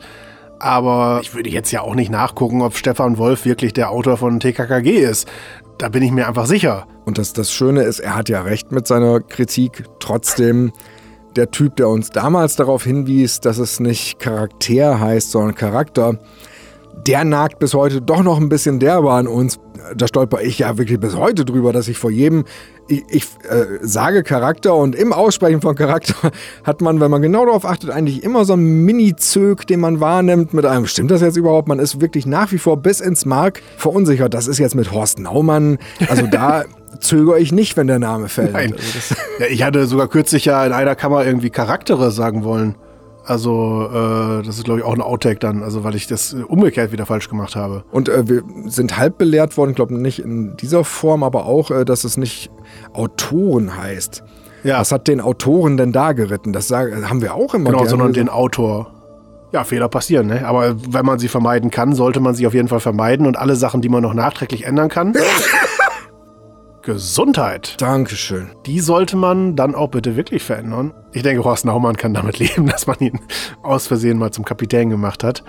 Aber 0.59 1.21
ich 1.23 1.33
würde 1.33 1.49
jetzt 1.49 1.71
ja 1.71 1.81
auch 1.81 1.95
nicht 1.95 2.11
nachgucken, 2.11 2.61
ob 2.61 2.75
Stefan 2.75 3.17
Wolf 3.17 3.45
wirklich 3.45 3.73
der 3.73 3.89
Autor 3.89 4.17
von 4.17 4.39
TKKG 4.39 4.99
ist. 4.99 5.27
Da 5.79 5.89
bin 5.89 6.03
ich 6.03 6.11
mir 6.11 6.27
einfach 6.27 6.45
sicher. 6.45 6.85
Und 7.05 7.17
das, 7.17 7.33
das 7.33 7.51
Schöne 7.51 7.81
ist, 7.81 7.99
er 7.99 8.15
hat 8.15 8.29
ja 8.29 8.43
recht 8.43 8.71
mit 8.71 8.85
seiner 8.85 9.21
Kritik. 9.21 9.85
Trotzdem, 9.99 10.71
der 11.35 11.51
Typ, 11.51 11.75
der 11.77 11.89
uns 11.89 12.09
damals 12.09 12.55
darauf 12.55 12.83
hinwies, 12.83 13.39
dass 13.39 13.57
es 13.57 13.79
nicht 13.79 14.19
Charakter 14.19 14.99
heißt, 14.99 15.31
sondern 15.31 15.55
Charakter, 15.55 16.17
der 17.07 17.23
nagt 17.23 17.59
bis 17.59 17.73
heute 17.73 18.01
doch 18.01 18.21
noch 18.23 18.39
ein 18.39 18.49
bisschen 18.49 18.79
derbe 18.79 19.11
an 19.11 19.27
uns. 19.27 19.59
Da 19.95 20.07
stolper 20.07 20.41
ich 20.41 20.59
ja 20.59 20.77
wirklich 20.77 20.99
bis 20.99 21.15
heute 21.15 21.45
drüber, 21.45 21.73
dass 21.73 21.87
ich 21.87 21.97
vor 21.97 22.11
jedem, 22.11 22.43
ich, 22.87 23.03
ich 23.09 23.23
äh, 23.49 23.79
sage 23.81 24.23
Charakter 24.23 24.75
und 24.75 24.95
im 24.95 25.13
Aussprechen 25.13 25.61
von 25.61 25.75
Charakter 25.75 26.31
hat 26.63 26.81
man, 26.81 26.99
wenn 26.99 27.09
man 27.09 27.21
genau 27.21 27.45
darauf 27.45 27.65
achtet, 27.65 27.89
eigentlich 27.89 28.23
immer 28.23 28.45
so 28.45 28.53
einen 28.53 28.83
Mini-Zög, 28.83 29.65
den 29.65 29.79
man 29.79 29.99
wahrnimmt 29.99 30.53
mit 30.53 30.65
einem, 30.65 30.85
stimmt 30.85 31.11
das 31.11 31.21
jetzt 31.21 31.37
überhaupt? 31.37 31.67
Man 31.67 31.79
ist 31.79 32.01
wirklich 32.01 32.25
nach 32.25 32.51
wie 32.51 32.57
vor 32.57 32.77
bis 32.77 32.99
ins 32.99 33.25
Mark 33.25 33.61
verunsichert. 33.77 34.33
Das 34.33 34.47
ist 34.47 34.59
jetzt 34.59 34.75
mit 34.75 34.91
Horst 34.91 35.19
Naumann, 35.19 35.79
also 36.07 36.27
da 36.27 36.65
zögere 36.99 37.39
ich 37.39 37.51
nicht, 37.51 37.77
wenn 37.77 37.87
der 37.87 37.99
Name 37.99 38.27
fällt. 38.29 38.53
Nein. 38.53 38.73
Also 38.73 39.15
Ja, 39.39 39.45
ich 39.47 39.63
hatte 39.63 39.85
sogar 39.85 40.07
kürzlich 40.07 40.45
ja 40.45 40.65
in 40.65 40.73
einer 40.73 40.95
Kammer 40.95 41.25
irgendwie 41.25 41.49
Charaktere 41.49 42.11
sagen 42.11 42.43
wollen. 42.43 42.75
Also, 43.23 43.87
äh, 43.93 44.43
das 44.43 44.57
ist, 44.57 44.63
glaube 44.63 44.79
ich, 44.79 44.85
auch 44.85 44.95
ein 44.95 45.01
Outtake 45.01 45.37
dann, 45.37 45.61
also 45.61 45.83
weil 45.83 45.93
ich 45.93 46.07
das 46.07 46.33
äh, 46.33 46.41
umgekehrt 46.41 46.91
wieder 46.91 47.05
falsch 47.05 47.29
gemacht 47.29 47.55
habe. 47.55 47.83
Und 47.91 48.09
äh, 48.09 48.27
wir 48.27 48.41
sind 48.65 48.97
halb 48.97 49.19
belehrt 49.19 49.57
worden, 49.57 49.71
ich 49.71 49.75
glaube 49.75 49.93
nicht 49.93 50.19
in 50.19 50.57
dieser 50.57 50.83
Form, 50.83 51.23
aber 51.23 51.45
auch, 51.45 51.69
äh, 51.69 51.85
dass 51.85 52.03
es 52.03 52.17
nicht 52.17 52.49
Autoren 52.93 53.77
heißt. 53.77 54.23
Ja, 54.63 54.79
Was 54.79 54.91
hat 54.91 55.07
den 55.07 55.21
Autoren 55.21 55.77
denn 55.77 55.91
da 55.91 56.13
geritten? 56.13 56.51
Das 56.53 56.67
sagen, 56.67 57.09
haben 57.09 57.21
wir 57.21 57.33
auch 57.33 57.53
immer 57.53 57.71
genau, 57.71 57.85
sondern 57.85 58.13
den. 58.13 58.29
Autor. 58.29 58.91
Ja, 59.51 59.63
Fehler 59.65 59.89
passieren, 59.89 60.27
ne? 60.27 60.47
Aber 60.47 60.75
wenn 60.89 61.05
man 61.05 61.19
sie 61.19 61.27
vermeiden 61.27 61.71
kann, 61.71 61.93
sollte 61.93 62.19
man 62.21 62.35
sie 62.35 62.47
auf 62.47 62.53
jeden 62.53 62.69
Fall 62.69 62.79
vermeiden 62.79 63.25
und 63.27 63.37
alle 63.37 63.55
Sachen, 63.55 63.81
die 63.81 63.89
man 63.89 64.01
noch 64.01 64.13
nachträglich 64.13 64.65
ändern 64.65 64.87
kann. 64.89 65.13
Gesundheit. 66.81 67.79
Dankeschön. 67.79 68.51
Die 68.65 68.79
sollte 68.79 69.15
man 69.15 69.55
dann 69.55 69.75
auch 69.75 69.89
bitte 69.89 70.15
wirklich 70.15 70.43
verändern. 70.43 70.93
Ich 71.13 71.23
denke, 71.23 71.43
Horst 71.43 71.65
Naumann 71.65 71.95
kann 71.95 72.13
damit 72.13 72.39
leben, 72.39 72.65
dass 72.67 72.87
man 72.87 72.97
ihn 72.99 73.19
aus 73.61 73.87
Versehen 73.87 74.17
mal 74.17 74.31
zum 74.31 74.45
Kapitän 74.45 74.89
gemacht 74.89 75.23
hat. 75.23 75.43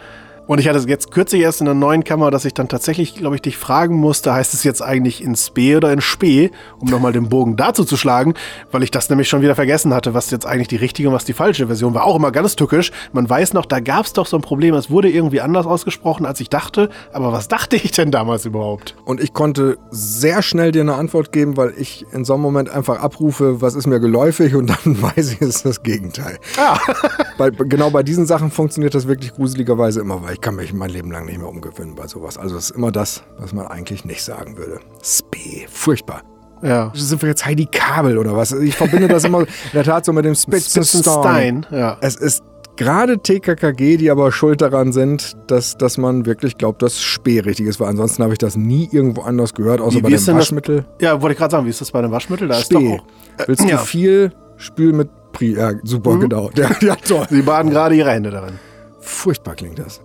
Und 0.53 0.59
ich 0.59 0.69
hatte 0.69 0.79
es 0.79 0.85
jetzt 0.87 1.11
kürzlich 1.11 1.41
erst 1.41 1.61
in 1.61 1.65
der 1.65 1.75
neuen 1.75 2.05
Kammer, 2.05 2.31
dass 2.31 2.45
ich 2.45 2.53
dann 2.53 2.69
tatsächlich, 2.69 3.15
glaube 3.15 3.37
ich, 3.37 3.41
dich 3.41 3.57
fragen 3.57 3.97
musste, 3.97 4.35
heißt 4.35 4.53
es 4.53 4.65
jetzt 4.65 4.83
eigentlich 4.83 5.25
in 5.25 5.35
Spe 5.35 5.79
oder 5.79 5.91
in 5.91 6.03
Spee, 6.03 6.51
um 6.79 6.91
nochmal 6.91 7.15
den 7.15 7.31
Bogen 7.31 7.57
dazu 7.57 7.87
zu 7.87 7.97
schlagen, 7.97 8.35
weil 8.71 8.83
ich 8.83 8.91
das 8.91 9.09
nämlich 9.09 9.31
schon 9.31 9.41
wieder 9.41 9.55
vergessen 9.55 9.95
hatte, 9.95 10.13
was 10.13 10.31
jetzt 10.31 10.45
eigentlich 10.45 10.69
die 10.69 10.77
richtige 10.77 11.09
und 11.09 11.15
was 11.15 11.25
die 11.25 11.33
falsche 11.33 11.69
Version 11.69 11.95
war. 11.95 12.05
Auch 12.05 12.17
immer 12.17 12.33
ganz 12.33 12.55
tückisch. 12.55 12.93
Man 13.15 13.31
weiß 13.31 13.55
noch, 13.55 13.65
da 13.65 13.81
gab 13.81 14.05
es 14.05 14.13
doch 14.13 14.27
so 14.27 14.37
ein 14.37 14.43
Problem, 14.43 14.75
es 14.75 14.91
wurde 14.91 15.09
irgendwie 15.09 15.41
anders 15.41 15.65
ausgesprochen, 15.65 16.27
als 16.27 16.39
ich 16.39 16.51
dachte. 16.51 16.91
Aber 17.15 17.33
was 17.33 17.49
dachte 17.49 17.77
ich 17.77 17.93
denn 17.93 18.11
damals 18.11 18.45
überhaupt? 18.45 18.95
Und 19.07 19.23
ich 19.23 19.33
konnte 19.33 19.79
sehr 19.91 20.43
schnell 20.43 20.71
dir 20.71 20.83
eine 20.83 20.97
Antwort 20.97 21.33
geben, 21.33 21.57
weil 21.57 21.73
ich 21.79 22.05
in 22.13 22.27
so 22.27 22.35
einem 22.35 22.43
Moment 22.43 22.69
einfach 22.69 23.01
abrufe, 23.01 23.63
was 23.63 23.75
ist 23.75 23.87
mir 23.87 24.01
geläufig 24.01 24.55
und 24.55 24.67
dann 24.67 25.01
weiß 25.01 25.33
ich, 25.33 25.41
es 25.41 25.57
ist 25.57 25.65
das 25.65 25.83
Gegenteil. 25.83 26.39
Ah. 26.59 26.77
bei, 27.39 27.49
genau 27.49 27.89
bei 27.89 28.03
diesen 28.03 28.27
Sachen 28.27 28.51
funktioniert 28.51 28.95
das 28.95 29.09
wirklich 29.09 29.33
gruseligerweise 29.33 30.03
immer, 30.03 30.23
weil 30.23 30.35
ich 30.35 30.42
kann 30.43 30.57
mich 30.57 30.73
mein 30.75 30.91
Leben 30.91 31.11
lang 31.11 31.25
nicht 31.25 31.39
mehr 31.39 31.49
umgewöhnen 31.49 31.95
bei 31.95 32.07
sowas. 32.07 32.37
Also 32.37 32.57
es 32.57 32.65
ist 32.71 32.77
immer 32.77 32.93
das, 32.93 33.23
was 33.39 33.55
man 33.55 33.67
eigentlich 33.69 34.05
nicht 34.05 34.23
sagen 34.23 34.59
würde. 34.59 34.81
Spe, 35.03 35.67
furchtbar. 35.71 36.23
Ja. 36.63 36.93
Sind 36.95 37.23
wir 37.23 37.29
jetzt 37.31 37.45
Heidi 37.47 37.67
Kabel 37.67 38.19
oder 38.19 38.37
was? 38.37 38.53
Ich 38.53 38.77
verbinde 38.77 39.09
das 39.09 39.25
immer 39.25 39.41
in 39.41 39.47
der 39.73 39.85
Tat 39.85 40.05
so 40.05 40.13
mit 40.13 40.25
dem 40.25 40.35
Spitzenstein. 40.35 41.67
Ja. 41.71 41.97
Es 42.01 42.17
ist 42.17 42.43
gerade 42.77 43.19
TKKG, 43.19 43.97
die 43.97 44.11
aber 44.11 44.31
schuld 44.33 44.61
daran 44.61 44.93
sind, 44.93 45.33
dass, 45.49 45.77
dass 45.77 45.99
man 45.99 46.25
wirklich 46.27 46.59
glaubt, 46.59 46.83
dass 46.83 47.01
Spee 47.01 47.41
richtig 47.41 47.67
ist. 47.67 47.81
Weil 47.81 47.89
ansonsten 47.89 48.23
habe 48.23 48.33
ich 48.33 48.39
das 48.39 48.57
nie 48.57 48.89
irgendwo 48.93 49.23
anders 49.23 49.55
gehört, 49.55 49.81
außer 49.81 49.97
Wie- 49.99 50.03
bei 50.03 50.09
wie 50.09 50.13
dem 50.13 50.17
ist 50.17 50.29
denn 50.29 50.37
das- 50.37 50.43
Waschmittel. 50.47 50.85
Ja, 51.01 51.21
wollte 51.21 51.33
ich 51.33 51.39
gerade 51.39 51.51
sagen, 51.53 51.67
wie 51.67 51.71
ist 51.71 51.81
das 51.81 51.91
bei 51.91 51.99
einem 51.99 52.13
Waschmittel? 52.13 52.49
Da 52.49 52.59
ist 52.59 52.67
Spee. 52.73 52.99
auch. 53.01 53.47
Willst 53.47 53.65
du 53.65 53.69
ja. 53.69 53.79
viel, 53.79 54.33
spül 54.57 54.93
mit 54.93 55.09
Pri. 55.33 55.55
Ja, 55.57 55.73
super, 55.83 56.19
genau. 56.19 56.51
Ja, 56.57 56.71
ja, 56.81 56.95
toll. 56.97 57.27
Sie 57.31 57.43
baden 57.43 57.71
gerade 57.71 57.95
ihre 57.95 58.11
Hände 58.11 58.31
darin. 58.31 58.59
Furchtbar 59.01 59.55
klingt 59.57 59.79
das. 59.79 60.01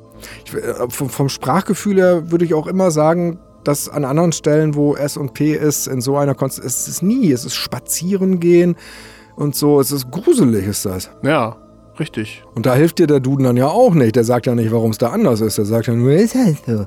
Ich, 0.45 0.53
äh, 0.53 0.89
vom, 0.89 1.09
vom 1.09 1.29
Sprachgefühl 1.29 1.97
her 1.97 2.31
würde 2.31 2.45
ich 2.45 2.53
auch 2.53 2.67
immer 2.67 2.91
sagen, 2.91 3.39
dass 3.63 3.89
an 3.89 4.05
anderen 4.05 4.31
Stellen, 4.31 4.75
wo 4.75 4.95
S 4.95 5.17
und 5.17 5.33
P 5.33 5.53
ist, 5.53 5.87
in 5.87 5.99
so 5.99 6.17
einer 6.17 6.35
Konstellation, 6.35 6.67
es 6.67 6.87
ist 6.87 7.03
nie, 7.03 7.31
es 7.31 7.43
ist 7.43 7.55
spazieren 7.55 8.39
gehen 8.39 8.75
und 9.35 9.55
so, 9.55 9.79
es 9.79 9.91
ist 9.91 10.09
gruselig 10.09 10.65
ist 10.67 10.85
das. 10.85 11.09
Ja, 11.21 11.57
richtig. 11.99 12.43
Und 12.55 12.65
da 12.65 12.75
hilft 12.75 12.99
dir 12.99 13.07
der 13.07 13.19
Duden 13.19 13.43
dann 13.43 13.57
ja 13.57 13.67
auch 13.67 13.93
nicht. 13.93 14.15
Der 14.15 14.23
sagt 14.23 14.45
ja 14.45 14.55
nicht, 14.55 14.71
warum 14.71 14.91
es 14.91 14.97
da 14.97 15.09
anders 15.09 15.41
ist. 15.41 15.57
Der 15.57 15.65
sagt 15.65 15.87
ja 15.87 15.93
nur, 15.93 16.11
ist 16.13 16.35
halt 16.35 16.57
so. 16.65 16.85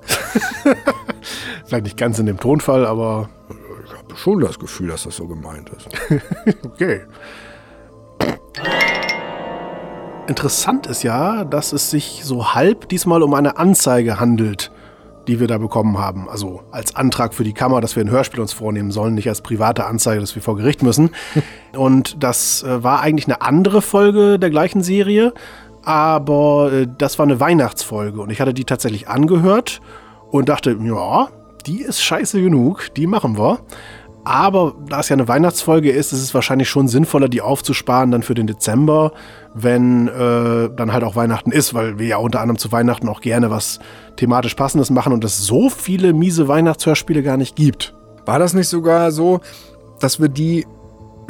Vielleicht 1.66 1.84
nicht 1.84 1.96
ganz 1.96 2.18
in 2.18 2.26
dem 2.26 2.38
Tonfall, 2.40 2.86
aber 2.86 3.28
Ich 3.84 3.92
habe 3.92 4.16
schon 4.16 4.40
das 4.40 4.58
Gefühl, 4.58 4.88
dass 4.88 5.04
das 5.04 5.16
so 5.16 5.26
gemeint 5.26 5.70
ist. 5.70 5.88
okay. 6.64 7.02
Interessant 10.30 10.86
ist 10.86 11.02
ja, 11.02 11.42
dass 11.42 11.72
es 11.72 11.90
sich 11.90 12.20
so 12.22 12.54
halb 12.54 12.88
diesmal 12.88 13.24
um 13.24 13.34
eine 13.34 13.56
Anzeige 13.56 14.20
handelt, 14.20 14.70
die 15.26 15.40
wir 15.40 15.48
da 15.48 15.58
bekommen 15.58 15.98
haben. 15.98 16.28
Also 16.28 16.62
als 16.70 16.94
Antrag 16.94 17.34
für 17.34 17.42
die 17.42 17.52
Kammer, 17.52 17.80
dass 17.80 17.96
wir 17.96 18.04
ein 18.04 18.10
Hörspiel 18.10 18.38
uns 18.38 18.52
vornehmen 18.52 18.92
sollen, 18.92 19.16
nicht 19.16 19.28
als 19.28 19.40
private 19.40 19.86
Anzeige, 19.86 20.20
dass 20.20 20.36
wir 20.36 20.40
vor 20.40 20.54
Gericht 20.54 20.84
müssen. 20.84 21.10
Und 21.76 22.22
das 22.22 22.62
äh, 22.62 22.80
war 22.84 23.00
eigentlich 23.00 23.26
eine 23.26 23.40
andere 23.42 23.82
Folge 23.82 24.38
der 24.38 24.50
gleichen 24.50 24.84
Serie, 24.84 25.34
aber 25.82 26.72
äh, 26.74 26.86
das 26.96 27.18
war 27.18 27.26
eine 27.26 27.40
Weihnachtsfolge 27.40 28.20
und 28.20 28.30
ich 28.30 28.40
hatte 28.40 28.54
die 28.54 28.64
tatsächlich 28.64 29.08
angehört 29.08 29.80
und 30.30 30.48
dachte, 30.48 30.78
ja, 30.80 31.28
die 31.66 31.82
ist 31.82 32.02
scheiße 32.02 32.40
genug, 32.40 32.94
die 32.94 33.08
machen 33.08 33.36
wir. 33.36 33.58
Aber 34.24 34.74
da 34.88 35.00
es 35.00 35.08
ja 35.08 35.14
eine 35.14 35.28
Weihnachtsfolge 35.28 35.90
ist, 35.90 36.12
ist 36.12 36.22
es 36.22 36.34
wahrscheinlich 36.34 36.68
schon 36.68 36.88
sinnvoller, 36.88 37.28
die 37.28 37.40
aufzusparen 37.40 38.10
dann 38.10 38.22
für 38.22 38.34
den 38.34 38.46
Dezember, 38.46 39.12
wenn 39.54 40.08
äh, 40.08 40.68
dann 40.74 40.92
halt 40.92 41.04
auch 41.04 41.16
Weihnachten 41.16 41.52
ist, 41.52 41.72
weil 41.72 41.98
wir 41.98 42.06
ja 42.06 42.16
unter 42.18 42.40
anderem 42.40 42.58
zu 42.58 42.70
Weihnachten 42.70 43.08
auch 43.08 43.20
gerne 43.20 43.50
was 43.50 43.80
thematisch 44.16 44.54
Passendes 44.54 44.90
machen 44.90 45.12
und 45.12 45.24
es 45.24 45.38
so 45.38 45.70
viele 45.70 46.12
miese 46.12 46.48
Weihnachtshörspiele 46.48 47.22
gar 47.22 47.36
nicht 47.36 47.56
gibt. 47.56 47.94
War 48.26 48.38
das 48.38 48.52
nicht 48.52 48.68
sogar 48.68 49.10
so, 49.10 49.40
dass 50.00 50.20
wir 50.20 50.28
die 50.28 50.66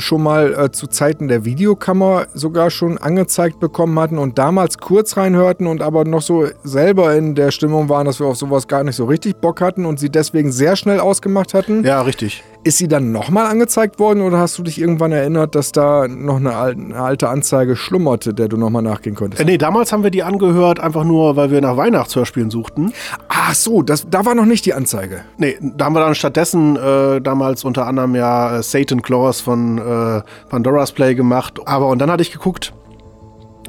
schon 0.01 0.23
mal 0.23 0.55
äh, 0.55 0.71
zu 0.73 0.87
Zeiten 0.87 1.29
der 1.29 1.45
Videokammer 1.45 2.27
sogar 2.35 2.71
schon 2.71 2.99
angezeigt 2.99 3.61
bekommen 3.61 3.99
hatten 3.99 4.19
und 4.19 4.39
damals 4.39 4.79
kurz 4.79 5.17
reinhörten 5.17 5.67
und 5.67 5.83
aber 5.83 6.05
noch 6.05 6.23
so 6.23 6.47
selber 6.65 7.15
in 7.15 7.35
der 7.35 7.51
Stimmung 7.51 7.89
waren, 7.89 8.07
dass 8.07 8.19
wir 8.19 8.27
auf 8.27 8.37
sowas 8.37 8.67
gar 8.67 8.83
nicht 8.83 8.97
so 8.97 9.05
richtig 9.05 9.41
Bock 9.41 9.61
hatten 9.61 9.87
und 9.87 10.01
sie 10.01 10.11
deswegen 10.11 10.53
sehr 10.53 10.77
schnell 10.77 11.01
ausgemacht 11.01 11.55
hatten? 11.55 11.85
Ja, 11.85 12.03
richtig. 12.03 12.43
Ist 12.63 12.77
sie 12.77 12.89
dann 12.89 13.11
nochmal 13.11 13.47
angezeigt 13.47 13.99
worden 13.99 14.21
oder 14.21 14.37
hast 14.37 14.59
du 14.59 14.63
dich 14.63 14.79
irgendwann 14.79 15.13
erinnert, 15.13 15.55
dass 15.55 15.73
da 15.73 16.07
noch 16.07 16.37
eine, 16.37 16.55
al- 16.55 16.73
eine 16.73 16.95
alte 16.95 17.31
Anzeige 17.31 17.75
schlummerte, 17.75 18.35
der 18.35 18.49
du 18.49 18.59
nochmal 18.59 18.83
nachgehen 18.83 19.17
konntest? 19.17 19.41
Äh, 19.43 19.47
nee, 19.47 19.57
damals 19.57 19.93
haben 19.93 20.03
wir 20.03 20.11
die 20.11 20.23
angehört, 20.23 20.79
einfach 20.79 21.05
nur, 21.05 21.37
weil 21.37 21.51
wir 21.51 21.63
nach 21.63 21.79
Weihnachtshörspielen 21.79 22.51
suchten. 22.51 22.93
Ach 23.29 23.55
so, 23.55 23.81
das, 23.81 24.11
da 24.11 24.27
war 24.27 24.35
noch 24.35 24.45
nicht 24.45 24.67
die 24.67 24.75
Anzeige. 24.75 25.23
Nee, 25.39 25.57
da 25.63 25.87
haben 25.87 25.95
wir 25.95 26.01
dann 26.01 26.15
stattdessen 26.15 26.77
äh, 26.77 27.23
damals 27.23 27.65
unter 27.65 27.87
anderem 27.87 28.15
ja 28.15 28.59
äh, 28.59 28.63
Satan 28.63 29.01
Claus 29.01 29.41
von 29.41 29.79
äh, 29.79 30.21
Pandora's 30.51 30.93
Play 30.93 31.15
gemacht. 31.15 31.59
Aber 31.65 31.89
und 31.89 31.99
dann 31.99 32.11
hatte 32.11 32.23
ich 32.23 32.31
geguckt, 32.31 32.75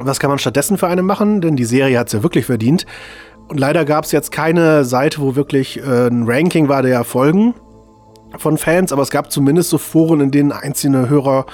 was 0.01 0.19
kann 0.19 0.29
man 0.29 0.37
stattdessen 0.37 0.77
für 0.77 0.87
eine 0.87 1.01
machen? 1.01 1.39
Denn 1.39 1.55
die 1.55 1.63
Serie 1.63 1.97
hat 1.97 2.07
es 2.07 2.13
ja 2.13 2.23
wirklich 2.23 2.45
verdient. 2.45 2.85
Und 3.47 3.57
leider 3.57 3.85
gab 3.85 4.03
es 4.03 4.11
jetzt 4.11 4.33
keine 4.33 4.83
Seite, 4.83 5.21
wo 5.21 5.37
wirklich 5.37 5.77
äh, 5.79 6.07
ein 6.07 6.23
Ranking 6.27 6.67
war 6.67 6.81
der 6.81 7.05
Folgen 7.05 7.53
von 8.37 8.57
Fans, 8.57 8.91
aber 8.91 9.01
es 9.01 9.09
gab 9.09 9.31
zumindest 9.31 9.69
so 9.69 9.77
Foren, 9.77 10.21
in 10.21 10.31
denen 10.31 10.51
einzelne 10.51 11.09
Hörer 11.09 11.45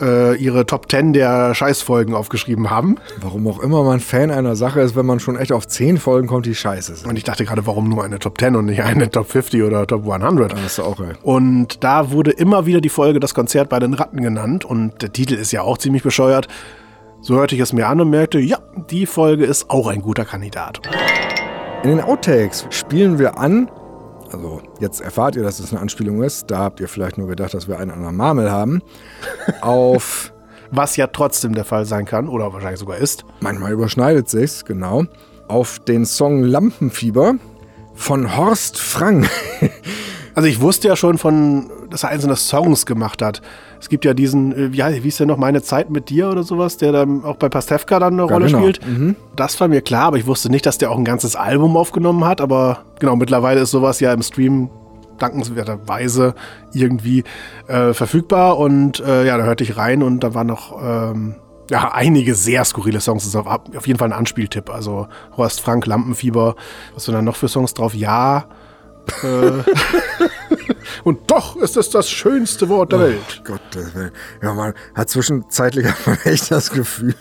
äh, 0.00 0.36
ihre 0.36 0.66
Top 0.66 0.90
10 0.90 1.12
der 1.12 1.54
Scheißfolgen 1.54 2.14
aufgeschrieben 2.14 2.70
haben. 2.70 2.96
Warum 3.20 3.46
auch 3.48 3.60
immer 3.60 3.82
man 3.82 4.00
Fan 4.00 4.30
einer 4.30 4.56
Sache 4.56 4.80
ist, 4.80 4.96
wenn 4.96 5.06
man 5.06 5.20
schon 5.20 5.36
echt 5.36 5.52
auf 5.52 5.66
10 5.66 5.98
Folgen 5.98 6.28
kommt, 6.28 6.46
die 6.46 6.54
scheiße 6.54 6.96
sind. 6.96 7.08
Und 7.08 7.16
ich 7.16 7.24
dachte 7.24 7.44
gerade, 7.44 7.66
warum 7.66 7.88
nur 7.88 8.04
eine 8.04 8.18
Top 8.18 8.38
10 8.38 8.56
und 8.56 8.66
nicht 8.66 8.82
eine 8.82 9.10
Top 9.10 9.28
50 9.28 9.62
oder 9.62 9.86
Top 9.86 10.08
100? 10.08 10.52
Das 10.52 10.60
ist 10.60 10.80
auch, 10.80 11.00
ey. 11.00 11.14
Und 11.22 11.82
da 11.82 12.10
wurde 12.10 12.30
immer 12.30 12.66
wieder 12.66 12.80
die 12.80 12.88
Folge 12.88 13.20
Das 13.20 13.34
Konzert 13.34 13.68
bei 13.68 13.78
den 13.78 13.94
Ratten 13.94 14.20
genannt. 14.20 14.64
Und 14.64 15.02
der 15.02 15.12
Titel 15.12 15.34
ist 15.34 15.52
ja 15.52 15.62
auch 15.62 15.78
ziemlich 15.78 16.02
bescheuert. 16.02 16.48
So 17.20 17.34
hörte 17.34 17.56
ich 17.56 17.60
es 17.60 17.72
mir 17.72 17.88
an 17.88 18.00
und 18.00 18.10
merkte, 18.10 18.38
ja, 18.38 18.58
die 18.90 19.06
Folge 19.06 19.44
ist 19.44 19.70
auch 19.70 19.88
ein 19.88 20.02
guter 20.02 20.24
Kandidat. 20.24 20.80
In 21.82 21.90
den 21.90 22.00
Outtakes 22.00 22.66
spielen 22.70 23.18
wir 23.18 23.38
an, 23.38 23.70
also 24.32 24.60
jetzt 24.80 25.00
erfahrt 25.00 25.36
ihr, 25.36 25.42
dass 25.42 25.60
es 25.60 25.72
eine 25.72 25.80
Anspielung 25.80 26.22
ist, 26.22 26.50
da 26.50 26.58
habt 26.58 26.80
ihr 26.80 26.88
vielleicht 26.88 27.18
nur 27.18 27.28
gedacht, 27.28 27.54
dass 27.54 27.68
wir 27.68 27.78
einen 27.78 27.90
an 27.90 28.02
der 28.02 28.12
Marmel 28.12 28.50
haben, 28.50 28.82
auf, 29.60 30.32
Was 30.70 30.96
ja 30.96 31.06
trotzdem 31.06 31.54
der 31.54 31.64
Fall 31.64 31.86
sein 31.86 32.04
kann 32.04 32.28
oder 32.28 32.52
wahrscheinlich 32.52 32.80
sogar 32.80 32.98
ist. 32.98 33.24
manchmal 33.40 33.72
überschneidet 33.72 34.28
sich's, 34.28 34.64
genau, 34.64 35.04
auf 35.48 35.78
den 35.78 36.04
Song 36.04 36.42
Lampenfieber 36.42 37.34
von 37.94 38.36
Horst 38.36 38.78
Frank. 38.78 39.28
Also 40.38 40.46
ich 40.46 40.60
wusste 40.60 40.86
ja 40.86 40.94
schon 40.94 41.18
von, 41.18 41.68
dass 41.90 42.04
er 42.04 42.10
einzelne 42.10 42.36
Songs 42.36 42.86
gemacht 42.86 43.22
hat. 43.22 43.42
Es 43.80 43.88
gibt 43.88 44.04
ja 44.04 44.14
diesen, 44.14 44.52
äh, 44.52 44.72
wie, 44.72 44.78
wie 44.78 45.00
hieß 45.00 45.16
der 45.16 45.26
noch, 45.26 45.36
Meine 45.36 45.62
Zeit 45.62 45.90
mit 45.90 46.10
dir 46.10 46.30
oder 46.30 46.44
sowas, 46.44 46.76
der 46.76 46.92
dann 46.92 47.24
auch 47.24 47.34
bei 47.34 47.48
Pastewka 47.48 47.98
dann 47.98 48.12
eine 48.12 48.22
Rolle 48.22 48.46
genau. 48.46 48.60
spielt. 48.60 48.78
Das 49.34 49.58
war 49.60 49.66
mir 49.66 49.80
klar, 49.80 50.04
aber 50.04 50.16
ich 50.16 50.28
wusste 50.28 50.48
nicht, 50.48 50.64
dass 50.64 50.78
der 50.78 50.92
auch 50.92 50.96
ein 50.96 51.04
ganzes 51.04 51.34
Album 51.34 51.76
aufgenommen 51.76 52.24
hat. 52.24 52.40
Aber 52.40 52.84
genau, 53.00 53.16
mittlerweile 53.16 53.62
ist 53.62 53.72
sowas 53.72 53.98
ja 53.98 54.12
im 54.12 54.22
Stream 54.22 54.70
dankenswerterweise 55.18 56.36
irgendwie 56.72 57.24
äh, 57.66 57.92
verfügbar. 57.92 58.58
Und 58.58 59.00
äh, 59.00 59.26
ja, 59.26 59.38
da 59.38 59.42
hörte 59.42 59.64
ich 59.64 59.76
rein 59.76 60.04
und 60.04 60.20
da 60.20 60.34
waren 60.34 60.46
noch 60.46 60.80
ähm, 60.80 61.34
ja, 61.68 61.90
einige 61.92 62.36
sehr 62.36 62.64
skurrile 62.64 63.00
Songs. 63.00 63.24
Das 63.24 63.30
ist 63.30 63.34
auf, 63.34 63.48
auf 63.48 63.88
jeden 63.88 63.98
Fall 63.98 64.12
ein 64.12 64.16
Anspieltipp. 64.16 64.70
Also 64.70 65.08
Horst 65.36 65.60
Frank, 65.60 65.84
Lampenfieber. 65.86 66.54
Was 66.94 67.06
sind 67.06 67.14
da 67.14 67.22
noch 67.22 67.34
für 67.34 67.48
Songs 67.48 67.74
drauf? 67.74 67.92
Ja. 67.92 68.46
Äh, 69.22 69.62
und 71.04 71.30
doch 71.30 71.56
ist 71.56 71.76
es 71.76 71.90
das 71.90 72.10
schönste 72.10 72.68
Wort 72.68 72.92
der 72.92 73.00
Welt. 73.00 73.42
Gottes 73.44 73.94
Willen. 73.94 74.12
Ja, 74.42 74.54
man 74.54 74.74
hat 74.94 75.08
zwischenzeitlich 75.10 75.86
echt 76.24 76.50
das 76.50 76.70
Gefühl, 76.70 77.14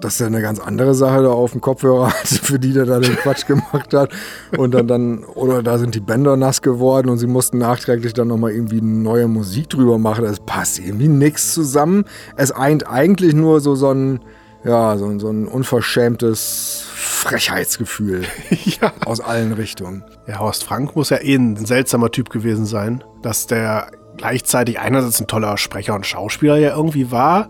dass 0.00 0.20
er 0.20 0.26
eine 0.26 0.42
ganz 0.42 0.60
andere 0.60 0.94
Sache 0.94 1.22
da 1.22 1.30
auf 1.30 1.52
dem 1.52 1.60
Kopfhörer 1.60 2.10
hatte, 2.10 2.34
für 2.42 2.58
die 2.58 2.72
der 2.72 2.84
da 2.84 3.00
den 3.00 3.16
Quatsch 3.16 3.46
gemacht 3.46 3.94
hat. 3.94 4.10
Und 4.56 4.72
dann, 4.72 4.86
dann, 4.86 5.24
oder 5.24 5.62
da 5.62 5.78
sind 5.78 5.94
die 5.94 6.00
Bänder 6.00 6.36
nass 6.36 6.62
geworden 6.62 7.08
und 7.08 7.18
sie 7.18 7.26
mussten 7.26 7.58
nachträglich 7.58 8.12
dann 8.12 8.28
nochmal 8.28 8.52
irgendwie 8.52 8.80
neue 8.80 9.28
Musik 9.28 9.70
drüber 9.70 9.98
machen. 9.98 10.24
Das 10.24 10.40
passt 10.40 10.78
irgendwie 10.78 11.08
nix 11.08 11.54
zusammen. 11.54 12.04
Es 12.36 12.52
eint 12.52 12.86
eigentlich 12.88 13.34
nur 13.34 13.60
so, 13.60 13.74
so 13.74 13.90
ein, 13.90 14.20
ja, 14.64 14.96
so, 14.96 15.18
so 15.18 15.30
ein 15.30 15.46
unverschämtes 15.46 16.84
Frechheitsgefühl 17.26 18.24
ja. 18.80 18.92
aus 19.04 19.20
allen 19.20 19.52
Richtungen. 19.52 20.04
ja, 20.26 20.38
Horst 20.38 20.64
Frank 20.64 20.94
muss 20.94 21.10
ja 21.10 21.18
eh 21.18 21.34
ein 21.34 21.56
seltsamer 21.56 22.10
Typ 22.10 22.30
gewesen 22.30 22.66
sein, 22.66 23.02
dass 23.22 23.46
der 23.46 23.90
gleichzeitig 24.16 24.78
einerseits 24.78 25.20
ein 25.20 25.26
toller 25.26 25.58
Sprecher 25.58 25.94
und 25.94 26.06
Schauspieler 26.06 26.56
ja 26.56 26.74
irgendwie 26.74 27.10
war, 27.10 27.48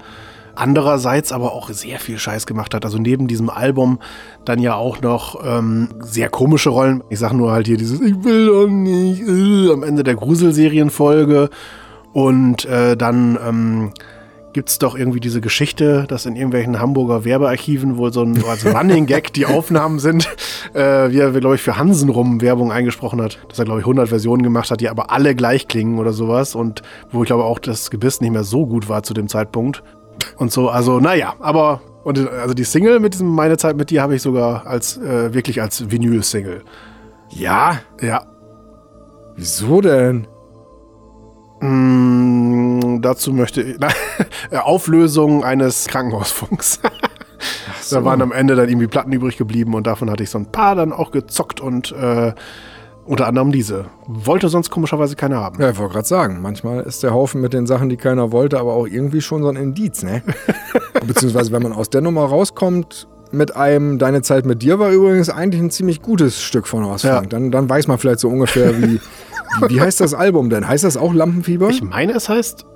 andererseits 0.55 1.33
aber 1.33 1.53
auch 1.53 1.71
sehr 1.71 1.99
viel 1.99 2.19
Scheiß 2.19 2.47
gemacht 2.47 2.75
hat. 2.75 2.85
Also 2.85 2.99
neben 2.99 3.29
diesem 3.29 3.51
Album 3.51 3.99
dann 4.45 4.59
ja 4.59 4.75
auch 4.75 5.01
noch 5.03 5.45
ähm, 5.45 5.89
sehr 6.01 6.31
komische 6.31 6.71
Rollen. 6.71 7.05
Ich 7.11 7.19
sag 7.19 7.33
nur 7.33 7.53
halt 7.53 7.67
hier 7.67 7.77
dieses 7.77 8.01
Ich 8.01 8.25
will 8.25 8.47
doch 8.47 8.67
nicht 8.69 9.23
äh, 9.23 9.73
am 9.73 9.83
Ende 9.83 10.03
der 10.03 10.15
Gruselserienfolge 10.15 11.51
und 12.13 12.65
äh, 12.65 12.97
dann 12.97 13.39
ähm, 13.47 13.93
gibt 14.57 14.71
es 14.71 14.79
doch 14.79 14.97
irgendwie 14.97 15.21
diese 15.21 15.43
Geschichte, 15.43 16.07
dass 16.09 16.25
in 16.25 16.35
irgendwelchen 16.35 16.81
Hamburger 16.81 17.27
Werbearchiven 17.27 17.99
wohl 17.99 18.11
so 18.11 18.23
ein 18.23 18.37
so 18.37 18.47
als 18.47 18.65
Running 18.65 19.05
Gag 19.05 19.35
die 19.35 19.45
Aufnahmen 19.45 19.99
sind, 19.99 20.35
äh, 20.73 21.11
wie 21.11 21.19
er, 21.19 21.31
glaube 21.33 21.57
ich, 21.57 21.61
für 21.61 21.77
Hansen 21.77 22.09
rum 22.09 22.41
Werbung 22.41 22.73
eingesprochen 22.73 23.21
hat, 23.21 23.39
dass 23.51 23.59
er, 23.59 23.67
glaube 23.67 23.81
ich, 23.81 23.85
100 23.85 24.09
Versionen 24.09 24.43
gemacht 24.43 24.71
hat, 24.71 24.81
die 24.81 24.89
aber 24.89 25.11
alle 25.11 25.35
gleich 25.35 25.69
klingen 25.69 25.99
oder 25.99 26.15
sowas 26.15 26.55
und 26.55 26.81
wo 27.13 27.23
ich 27.23 27.27
glaube 27.27 27.45
auch 27.45 27.59
das 27.59 27.91
Gebiss 27.91 28.23
nicht 28.23 28.31
mehr 28.31 28.45
so 28.45 28.65
gut 28.65 28.89
war 28.89 29.03
zu 29.03 29.13
dem 29.13 29.29
Zeitpunkt 29.29 29.83
und 30.39 30.51
so, 30.51 30.71
also 30.71 31.01
naja, 31.01 31.35
aber 31.39 31.83
und 32.05 32.27
also 32.31 32.55
die 32.55 32.65
Single 32.65 32.99
mit 32.99 33.13
diesem 33.13 33.29
Meine 33.29 33.59
Zeit 33.59 33.77
mit 33.77 33.91
dir 33.91 34.01
habe 34.01 34.17
ich 34.17 34.23
sogar 34.23 34.67
als 34.67 34.97
äh, 34.97 35.35
wirklich 35.35 35.61
als 35.61 35.91
Vinyl-Single. 35.91 36.63
Ja, 37.29 37.81
Ja, 38.01 38.23
wieso 39.37 39.83
denn? 39.83 40.27
Mm, 42.97 43.03
dazu 43.03 43.33
möchte 43.33 43.63
ich. 43.63 43.77
Na, 44.51 44.61
Auflösung 44.63 45.45
eines 45.45 45.87
Krankenhausfunks. 45.87 46.81
Da 47.91 48.05
waren 48.05 48.23
am 48.23 48.33
Ende 48.33 48.57
dann 48.57 48.69
irgendwie 48.69 48.89
Platten 48.89 49.13
übrig 49.13 49.37
geblieben 49.37 49.75
und 49.75 49.87
davon 49.87 50.11
hatte 50.11 50.23
ich 50.23 50.31
so 50.31 50.39
ein 50.39 50.51
paar 50.51 50.75
dann 50.75 50.93
auch 50.93 51.13
gezockt 51.13 51.61
und 51.61 51.93
äh, 51.93 52.33
unter 53.05 53.27
anderem 53.29 53.53
diese. 53.53 53.87
Wollte 54.07 54.49
sonst 54.49 54.71
komischerweise 54.71 55.15
keiner 55.17 55.37
haben. 55.37 55.61
Ja, 55.61 55.71
ich 55.71 55.79
wollte 55.79 55.93
gerade 55.93 56.09
sagen, 56.09 56.41
manchmal 56.43 56.81
ist 56.81 57.03
der 57.03 57.13
Haufen 57.13 57.41
mit 57.41 57.53
den 57.53 57.67
Sachen, 57.67 57.89
die 57.89 57.97
keiner 57.97 58.33
wollte, 58.33 58.59
aber 58.59 58.73
auch 58.73 58.87
irgendwie 58.87 59.21
schon 59.21 59.43
so 59.43 59.49
ein 59.49 59.57
Indiz, 59.57 60.03
ne? 60.03 60.23
Beziehungsweise, 61.07 61.53
wenn 61.53 61.63
man 61.63 61.73
aus 61.73 61.91
der 61.91 62.01
Nummer 62.01 62.25
rauskommt 62.25 63.07
mit 63.33 63.55
einem 63.57 63.99
Deine 63.99 64.23
Zeit 64.23 64.47
mit 64.47 64.63
dir 64.63 64.79
war 64.79 64.91
übrigens 64.91 65.31
eigentlich 65.31 65.61
ein 65.61 65.71
ziemlich 65.71 66.01
gutes 66.03 66.43
Stück 66.43 66.67
von 66.67 66.85
Horst 66.85 67.05
Ja. 67.05 67.21
Dann, 67.21 67.51
dann 67.51 67.69
weiß 67.69 67.87
man 67.87 67.99
vielleicht 67.99 68.21
so 68.21 68.29
ungefähr, 68.29 68.77
wie, 68.79 68.95
wie, 68.95 69.69
wie 69.69 69.81
heißt 69.81 70.01
das 70.01 70.15
Album 70.15 70.51
denn? 70.51 70.67
Heißt 70.67 70.85
das 70.85 70.97
auch 70.97 71.13
Lampenfieber? 71.13 71.69
Ich 71.71 71.83
meine, 71.83 72.13
es 72.13 72.29
heißt. 72.29 72.67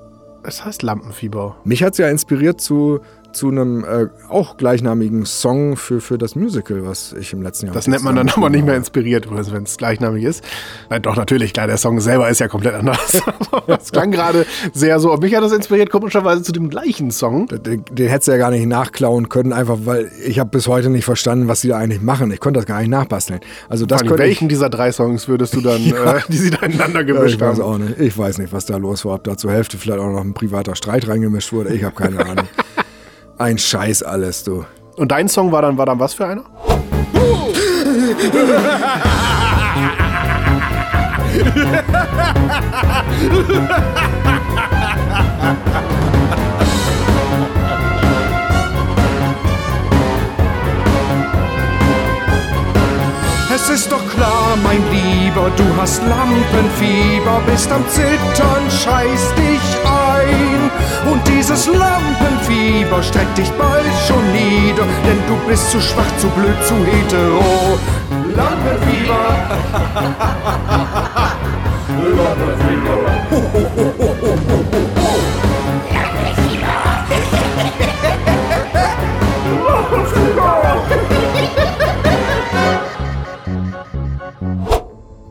Es 0.43 0.65
heißt 0.65 0.83
Lampenfieber. 0.83 1.57
Mich 1.65 1.83
hat 1.83 1.93
es 1.93 1.99
ja 1.99 2.09
inspiriert 2.09 2.61
zu 2.61 3.01
zu 3.33 3.49
einem 3.49 3.85
äh, 3.85 4.07
auch 4.29 4.57
gleichnamigen 4.57 5.25
Song 5.27 5.77
für, 5.77 6.01
für 6.01 6.19
das 6.19 6.35
Musical, 6.35 6.87
was 6.87 7.13
ich 7.13 7.33
im 7.33 7.43
letzten 7.43 7.67
Jahr 7.67 7.75
Das 7.75 7.87
nennt 7.87 8.03
man 8.03 8.17
dann 8.17 8.29
aber 8.29 8.51
nicht 8.51 8.65
mehr 8.65 8.77
inspiriert, 8.77 9.29
wenn 9.31 9.65
es 9.65 9.77
gleichnamig 9.77 10.25
ist. 10.25 10.45
Nein, 10.89 11.03
doch, 11.03 11.17
natürlich, 11.17 11.53
klar, 11.53 11.67
der 11.67 11.77
Song 11.77 12.01
selber 12.01 12.29
ist 12.29 12.41
ja 12.41 12.49
komplett 12.49 12.75
anders. 12.75 13.23
das 13.67 13.93
klang 13.93 14.11
gerade 14.11 14.47
sehr 14.73 14.99
so. 15.01 15.17
Mich 15.17 15.35
hat 15.35 15.43
das 15.43 15.53
inspiriert, 15.53 15.91
komischerweise 15.91 16.43
zu 16.43 16.53
dem 16.53 16.71
gleichen 16.71 17.11
Song. 17.11 17.47
Den, 17.47 17.85
den 17.91 18.09
hättest 18.09 18.29
du 18.29 18.33
ja 18.33 18.39
gar 18.39 18.51
nicht 18.51 18.67
nachklauen 18.67 19.29
können, 19.29 19.53
einfach 19.53 19.79
weil 19.85 20.11
ich 20.25 20.39
habe 20.39 20.51
bis 20.51 20.67
heute 20.69 20.91
nicht 20.91 21.05
verstanden, 21.05 21.49
was 21.49 21.61
die 21.61 21.69
da 21.69 21.79
eigentlich 21.79 22.03
machen. 22.03 22.31
Ich 22.31 22.41
konnte 22.41 22.59
das 22.59 22.67
gar 22.67 22.81
nicht 22.81 22.91
nachbasteln. 22.91 23.41
Also 23.69 23.87
das 23.87 24.01
könnte 24.03 24.19
welchen 24.19 24.45
ich, 24.45 24.51
dieser 24.51 24.71
drei 24.71 24.93
Songs 24.93 25.29
würdest 25.29 25.55
du 25.55 25.61
dann, 25.61 25.81
Ja. 25.91 26.17
äh, 26.17 26.21
die 26.29 26.37
sie 26.37 26.51
da 26.51 26.67
ineinander 26.67 27.01
ja, 27.01 27.07
gemischt 27.07 27.35
ich 27.35 27.41
weiß 27.41 27.59
haben? 27.59 27.63
auch 27.63 27.79
nicht. 27.79 27.99
Ich 27.99 28.17
weiß 28.17 28.39
nicht, 28.39 28.53
was 28.53 28.67
da 28.67 28.77
los 28.77 29.05
war. 29.05 29.15
Ob 29.15 29.25
da 29.25 29.37
zur 29.37 29.53
Hälfte 29.53 29.77
vielleicht 29.79 30.01
auch 30.01 30.11
noch 30.11 30.21
ein 30.21 30.35
privater 30.35 30.75
Streit 30.75 31.09
reingemischt 31.09 31.53
wurde. 31.53 31.75
Ich 31.75 31.85
habe 31.85 31.95
keine 31.95 32.25
Ahnung. 32.25 32.47
Ein 33.41 33.57
Scheiß 33.57 34.03
alles, 34.03 34.45
du. 34.45 34.67
Und 34.97 35.13
dein 35.13 35.27
Song 35.27 35.51
war 35.51 35.63
dann, 35.63 35.79
war 35.79 35.87
dann 35.87 35.99
was 35.99 36.13
für 36.13 36.27
einer? 36.27 36.43
Es 53.55 53.71
ist 53.71 53.91
doch 53.91 54.07
klar, 54.11 54.59
mein 54.63 54.83
Lieber, 54.93 55.51
du 55.57 55.65
hast 55.79 56.03
Lampenfieber, 56.07 57.41
bist 57.47 57.73
am 57.73 57.89
Zittern, 57.89 58.71
scheiß 58.71 59.35
dich. 59.35 59.80
Und 61.11 61.27
dieses 61.27 61.67
Lampenfieber 61.67 63.03
streckt 63.03 63.39
dich 63.39 63.51
bald 63.53 63.85
schon 64.07 64.23
nieder, 64.33 64.85
denn 65.05 65.19
du 65.27 65.37
bist 65.49 65.71
zu 65.71 65.81
schwach, 65.81 66.17
zu 66.19 66.29
blöd, 66.29 66.57
zu 66.65 66.75
hetero. 66.85 67.79
Lampenfieber. 68.37 69.51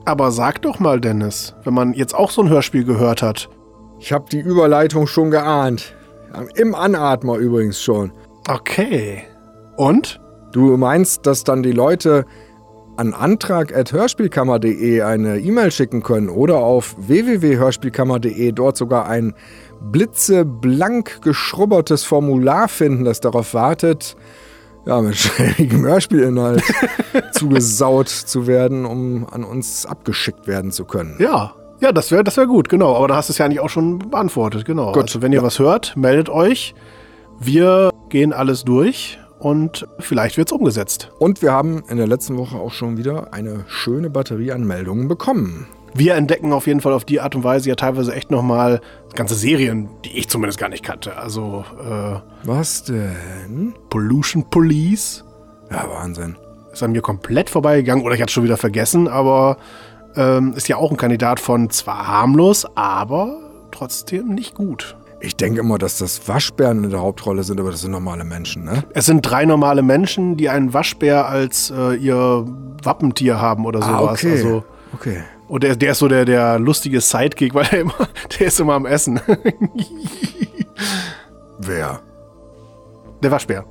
Aber 0.05 0.31
sag 0.31 0.63
doch 0.63 0.79
mal, 0.79 0.99
Dennis, 0.99 1.53
wenn 1.63 1.75
man 1.75 1.93
jetzt 1.93 2.15
auch 2.15 2.31
so 2.31 2.41
ein 2.41 2.49
Hörspiel 2.49 2.83
gehört 2.83 3.21
hat. 3.21 3.47
Ich 3.99 4.13
habe 4.13 4.25
die 4.31 4.39
Überleitung 4.39 5.07
schon 5.07 5.29
geahnt. 5.29 5.95
Im 6.55 6.73
Anatmer 6.73 7.35
übrigens 7.37 7.81
schon. 7.81 8.11
Okay. 8.47 9.23
Und? 9.75 10.19
Du 10.51 10.77
meinst, 10.77 11.25
dass 11.27 11.43
dann 11.43 11.61
die 11.61 11.73
Leute 11.73 12.25
an 12.97 13.13
antrag.hörspielkammer.de 13.13 15.01
eine 15.01 15.39
E-Mail 15.39 15.71
schicken 15.71 16.03
können 16.03 16.27
oder 16.29 16.57
auf 16.57 16.95
www.hörspielkammer.de 16.97 18.51
dort 18.51 18.77
sogar 18.77 19.07
ein 19.07 19.35
blitzeblank 19.79 21.21
geschrubbertes 21.21 22.03
Formular 22.03 22.67
finden, 22.67 23.05
das 23.05 23.21
darauf 23.21 23.53
wartet, 23.53 24.17
ja, 24.85 24.99
mit 25.01 25.15
schwierigem 25.17 25.85
Hörspielinhalt 25.85 26.63
zugesaut 27.31 28.09
zu 28.09 28.47
werden, 28.47 28.85
um 28.85 29.27
an 29.31 29.43
uns 29.43 29.85
abgeschickt 29.85 30.47
werden 30.47 30.71
zu 30.71 30.83
können. 30.85 31.15
Ja. 31.19 31.53
Ja, 31.81 31.91
das 31.91 32.11
wäre 32.11 32.23
das 32.23 32.35
wär 32.37 32.45
gut, 32.47 32.67
genau. 32.69 32.95
Aber 32.95 33.07
da 33.07 33.15
hast 33.15 33.29
du 33.29 33.31
es 33.33 33.37
ja 33.37 33.45
eigentlich 33.45 33.59
auch 33.61 33.69
schon 33.69 33.99
beantwortet, 33.99 34.65
genau. 34.65 34.91
Gut. 34.91 35.03
Also 35.03 35.21
wenn 35.21 35.31
ihr 35.33 35.43
was 35.43 35.59
hört, 35.59 35.95
meldet 35.95 36.29
euch. 36.29 36.75
Wir 37.39 37.91
gehen 38.09 38.33
alles 38.33 38.65
durch 38.65 39.17
und 39.39 39.87
vielleicht 39.99 40.35
wird's 40.37 40.51
umgesetzt. 40.51 41.11
Und 41.19 41.41
wir 41.41 41.53
haben 41.53 41.83
in 41.87 41.97
der 41.97 42.07
letzten 42.07 42.37
Woche 42.37 42.57
auch 42.57 42.73
schon 42.73 42.97
wieder 42.97 43.33
eine 43.33 43.63
schöne 43.67 44.09
Batterie 44.09 44.51
an 44.51 44.65
Meldungen 44.65 45.07
bekommen. 45.07 45.67
Wir 45.93 46.15
entdecken 46.15 46.51
auf 46.53 46.67
jeden 46.67 46.81
Fall 46.81 46.93
auf 46.93 47.05
die 47.05 47.19
Art 47.21 47.33
und 47.35 47.43
Weise 47.43 47.69
ja 47.69 47.75
teilweise 47.75 48.13
echt 48.13 48.29
nochmal 48.29 48.81
ganze 49.15 49.33
Serien, 49.35 49.89
die 50.05 50.17
ich 50.19 50.27
zumindest 50.29 50.59
gar 50.59 50.69
nicht 50.69 50.83
kannte. 50.83 51.15
Also 51.17 51.63
äh, 51.81 52.19
Was 52.43 52.83
denn? 52.83 53.73
Pollution 53.89 54.49
Police 54.49 55.23
Ja, 55.71 55.87
Wahnsinn. 55.89 56.35
ist 56.71 56.83
an 56.83 56.91
mir 56.91 57.01
komplett 57.01 57.49
vorbeigegangen 57.49 58.05
oder 58.05 58.13
ich 58.13 58.21
hatte 58.21 58.31
schon 58.33 58.43
wieder 58.43 58.57
vergessen, 58.57 59.07
aber 59.07 59.57
ähm, 60.15 60.53
ist 60.55 60.67
ja 60.67 60.77
auch 60.77 60.91
ein 60.91 60.97
Kandidat 60.97 61.39
von 61.39 61.69
zwar 61.69 62.07
harmlos, 62.07 62.65
aber 62.75 63.37
trotzdem 63.71 64.29
nicht 64.29 64.55
gut. 64.55 64.95
Ich 65.21 65.35
denke 65.35 65.59
immer, 65.59 65.77
dass 65.77 65.97
das 65.97 66.27
Waschbären 66.27 66.83
in 66.83 66.91
der 66.91 67.01
Hauptrolle 67.01 67.43
sind, 67.43 67.59
aber 67.59 67.71
das 67.71 67.81
sind 67.81 67.91
normale 67.91 68.23
Menschen, 68.23 68.63
ne? 68.63 68.83
Es 68.93 69.05
sind 69.05 69.21
drei 69.21 69.45
normale 69.45 69.81
Menschen, 69.81 70.37
die 70.37 70.47
einen 70.49 70.73
Waschbär 70.73 71.27
als 71.27 71.71
äh, 71.71 71.95
ihr 71.95 72.45
Wappentier 72.83 73.41
haben 73.41 73.65
oder 73.65 73.81
sowas. 73.81 73.99
Ah, 73.99 74.13
okay. 74.13 74.31
Also, 74.31 74.63
okay. 74.93 75.23
und 75.49 75.63
der, 75.63 75.75
der 75.75 75.91
ist 75.91 75.99
so 75.99 76.07
der, 76.07 76.23
der 76.23 76.57
lustige 76.57 77.01
Sidekick, 77.01 77.53
weil 77.55 77.67
er 77.71 77.79
immer, 77.81 78.07
der 78.39 78.47
ist 78.47 78.59
immer 78.59 78.73
am 78.73 78.85
Essen. 78.85 79.19
Wer? 81.59 81.99
der 83.21 83.31
Waschbär. 83.31 83.65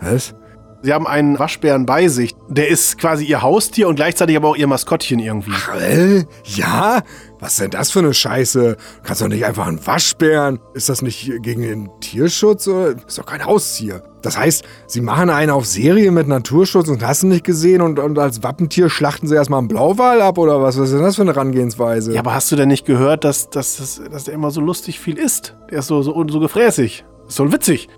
Was? 0.00 0.34
Sie 0.82 0.92
haben 0.92 1.06
einen 1.06 1.38
Waschbären 1.38 1.86
bei 1.86 2.08
sich. 2.08 2.34
Der 2.48 2.68
ist 2.68 2.98
quasi 2.98 3.24
ihr 3.24 3.40
Haustier 3.40 3.86
und 3.86 3.94
gleichzeitig 3.94 4.36
aber 4.36 4.48
auch 4.48 4.56
ihr 4.56 4.66
Maskottchen 4.66 5.20
irgendwie. 5.20 5.52
Äh, 5.80 6.24
ja? 6.44 7.02
Was 7.38 7.52
ist 7.52 7.60
denn 7.60 7.70
das 7.70 7.90
für 7.90 8.00
eine 8.00 8.14
Scheiße? 8.14 8.76
Du 8.76 9.02
kannst 9.02 9.22
doch 9.22 9.28
nicht 9.28 9.44
einfach 9.44 9.66
einen 9.66 9.84
Waschbären. 9.84 10.60
Ist 10.74 10.88
das 10.88 11.02
nicht 11.02 11.30
gegen 11.42 11.62
den 11.62 11.90
Tierschutz? 12.00 12.66
Oder? 12.66 12.94
Ist 13.06 13.18
doch 13.18 13.26
kein 13.26 13.44
Haustier. 13.44 14.02
Das 14.22 14.36
heißt, 14.36 14.64
sie 14.86 15.00
machen 15.00 15.30
einen 15.30 15.50
auf 15.50 15.66
Serie 15.66 16.10
mit 16.10 16.28
Naturschutz 16.28 16.88
und 16.88 17.04
hast 17.04 17.22
du 17.22 17.28
nicht 17.28 17.44
gesehen 17.44 17.80
und, 17.80 17.98
und 17.98 18.18
als 18.18 18.42
Wappentier 18.42 18.88
schlachten 18.90 19.26
sie 19.26 19.34
erstmal 19.34 19.58
einen 19.58 19.68
Blauwal 19.68 20.20
ab 20.20 20.38
oder 20.38 20.62
was? 20.62 20.78
Was 20.78 20.90
ist 20.90 20.94
denn 20.94 21.02
das 21.02 21.16
für 21.16 21.22
eine 21.22 21.34
Herangehensweise? 21.34 22.12
Ja, 22.12 22.20
aber 22.20 22.34
hast 22.34 22.50
du 22.50 22.56
denn 22.56 22.68
nicht 22.68 22.86
gehört, 22.86 23.24
dass, 23.24 23.50
dass, 23.50 23.76
dass, 23.76 24.00
dass 24.10 24.24
der 24.24 24.34
immer 24.34 24.50
so 24.50 24.60
lustig 24.60 25.00
viel 25.00 25.18
isst? 25.18 25.56
Der 25.70 25.80
ist 25.80 25.86
so, 25.86 26.02
so, 26.02 26.24
so 26.28 26.40
gefräßig. 26.40 27.04
Ist 27.26 27.36
so 27.36 27.52
witzig. 27.52 27.88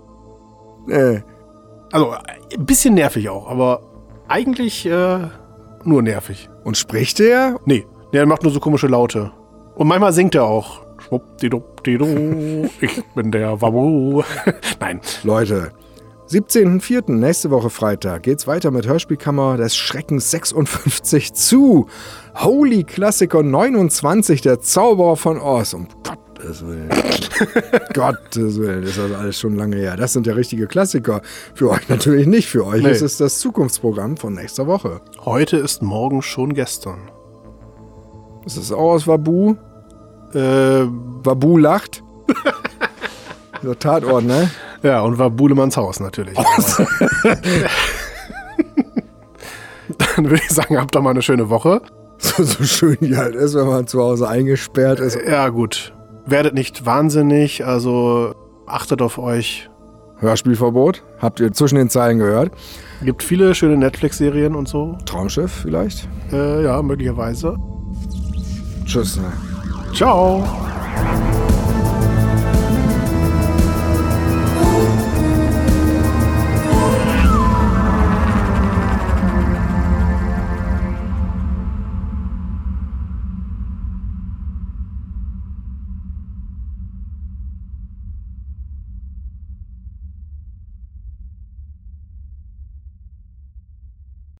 Nee. 0.87 1.23
Also, 1.91 2.11
ein 2.11 2.65
bisschen 2.65 2.95
nervig 2.95 3.29
auch, 3.29 3.49
aber 3.49 3.81
eigentlich 4.27 4.85
äh, 4.85 5.19
nur 5.83 6.01
nervig. 6.01 6.49
Und 6.63 6.77
spricht 6.77 7.19
der? 7.19 7.57
Nee, 7.65 7.85
der 8.13 8.25
macht 8.25 8.43
nur 8.43 8.51
so 8.51 8.59
komische 8.59 8.87
Laute. 8.87 9.31
Und 9.75 9.87
manchmal 9.87 10.13
singt 10.13 10.35
er 10.35 10.45
auch. 10.45 10.85
Schwuppdiduppdidu, 10.99 12.69
ich 12.81 13.03
bin 13.13 13.31
der 13.31 13.61
Wabu. 13.61 14.23
Nein, 14.79 15.01
Leute, 15.23 15.71
17.04. 16.29 17.11
nächste 17.11 17.51
Woche 17.51 17.69
Freitag 17.69 18.23
geht's 18.23 18.47
weiter 18.47 18.71
mit 18.71 18.87
Hörspielkammer 18.87 19.57
des 19.57 19.75
Schreckens 19.75 20.31
56 20.31 21.33
zu 21.33 21.85
Holy 22.35 22.83
Klassiker 22.83 23.43
29, 23.43 24.41
der 24.41 24.59
Zauberer 24.59 25.17
von 25.17 25.39
Oz. 25.39 25.75
Um 25.75 25.87
Gottes 26.45 26.65
Willen. 26.65 26.89
Gottes 27.93 28.59
Willen, 28.59 28.81
das 28.83 28.91
ist 28.91 28.99
also 28.99 29.15
alles 29.15 29.39
schon 29.39 29.55
lange 29.55 29.77
her. 29.77 29.95
Das 29.97 30.13
sind 30.13 30.27
ja 30.27 30.33
richtige 30.33 30.67
Klassiker. 30.67 31.21
Für 31.55 31.71
euch 31.71 31.89
natürlich 31.89 32.27
nicht. 32.27 32.47
Für 32.47 32.65
euch 32.67 32.83
Nee. 32.83 32.91
ist 32.91 33.01
es 33.01 33.17
das 33.17 33.39
Zukunftsprogramm 33.39 34.15
von 34.17 34.33
nächster 34.33 34.67
Woche. 34.67 35.01
heute 35.23 35.57
ist 35.57 35.81
morgen 35.81 36.21
schon 36.21 36.53
gestern. 36.53 37.09
Ist 38.45 38.57
das 38.57 38.71
auch 38.71 38.91
aus 38.91 39.07
Wabu? 39.07 39.55
Äh, 40.33 40.85
Wabu 41.23 41.57
lacht. 41.57 42.03
Der 43.63 43.79
Tatort, 43.79 44.25
ne? 44.25 44.51
ja, 44.83 45.01
und 45.01 45.17
war 45.17 45.31
Buhlemanns 45.31 45.75
Haus 45.77 45.99
natürlich. 45.99 46.37
Dann 50.15 50.25
würde 50.29 50.41
ich 50.43 50.49
sagen, 50.51 50.77
habt 50.77 50.93
doch 50.93 51.01
mal 51.01 51.09
eine 51.11 51.21
schöne 51.23 51.49
Woche. 51.49 51.81
So, 52.17 52.43
so 52.43 52.63
schön 52.63 52.97
die 53.01 53.17
halt 53.17 53.33
ist, 53.35 53.55
wenn 53.55 53.67
man 53.67 53.87
zu 53.87 53.99
Hause 54.01 54.27
eingesperrt 54.27 54.99
ist. 54.99 55.17
Ja, 55.27 55.49
gut. 55.49 55.94
Werdet 56.25 56.53
nicht 56.53 56.85
wahnsinnig, 56.85 57.65
also 57.65 58.33
achtet 58.65 59.01
auf 59.01 59.17
euch. 59.17 59.69
Hörspielverbot. 60.17 61.03
Habt 61.19 61.39
ihr 61.39 61.51
zwischen 61.51 61.75
den 61.75 61.89
Zeilen 61.89 62.17
gehört? 62.17 62.51
Gibt 63.03 63.21
viele 63.21 63.53
schöne 63.53 63.77
Netflix-Serien 63.77 64.55
und 64.55 64.67
so. 64.67 64.97
Traumschiff 65.05 65.51
vielleicht? 65.63 66.07
Äh, 66.31 66.63
ja, 66.63 66.81
möglicherweise. 66.81 67.57
Tschüss. 68.85 69.17
Ne? 69.17 69.31
Ciao. 69.93 70.43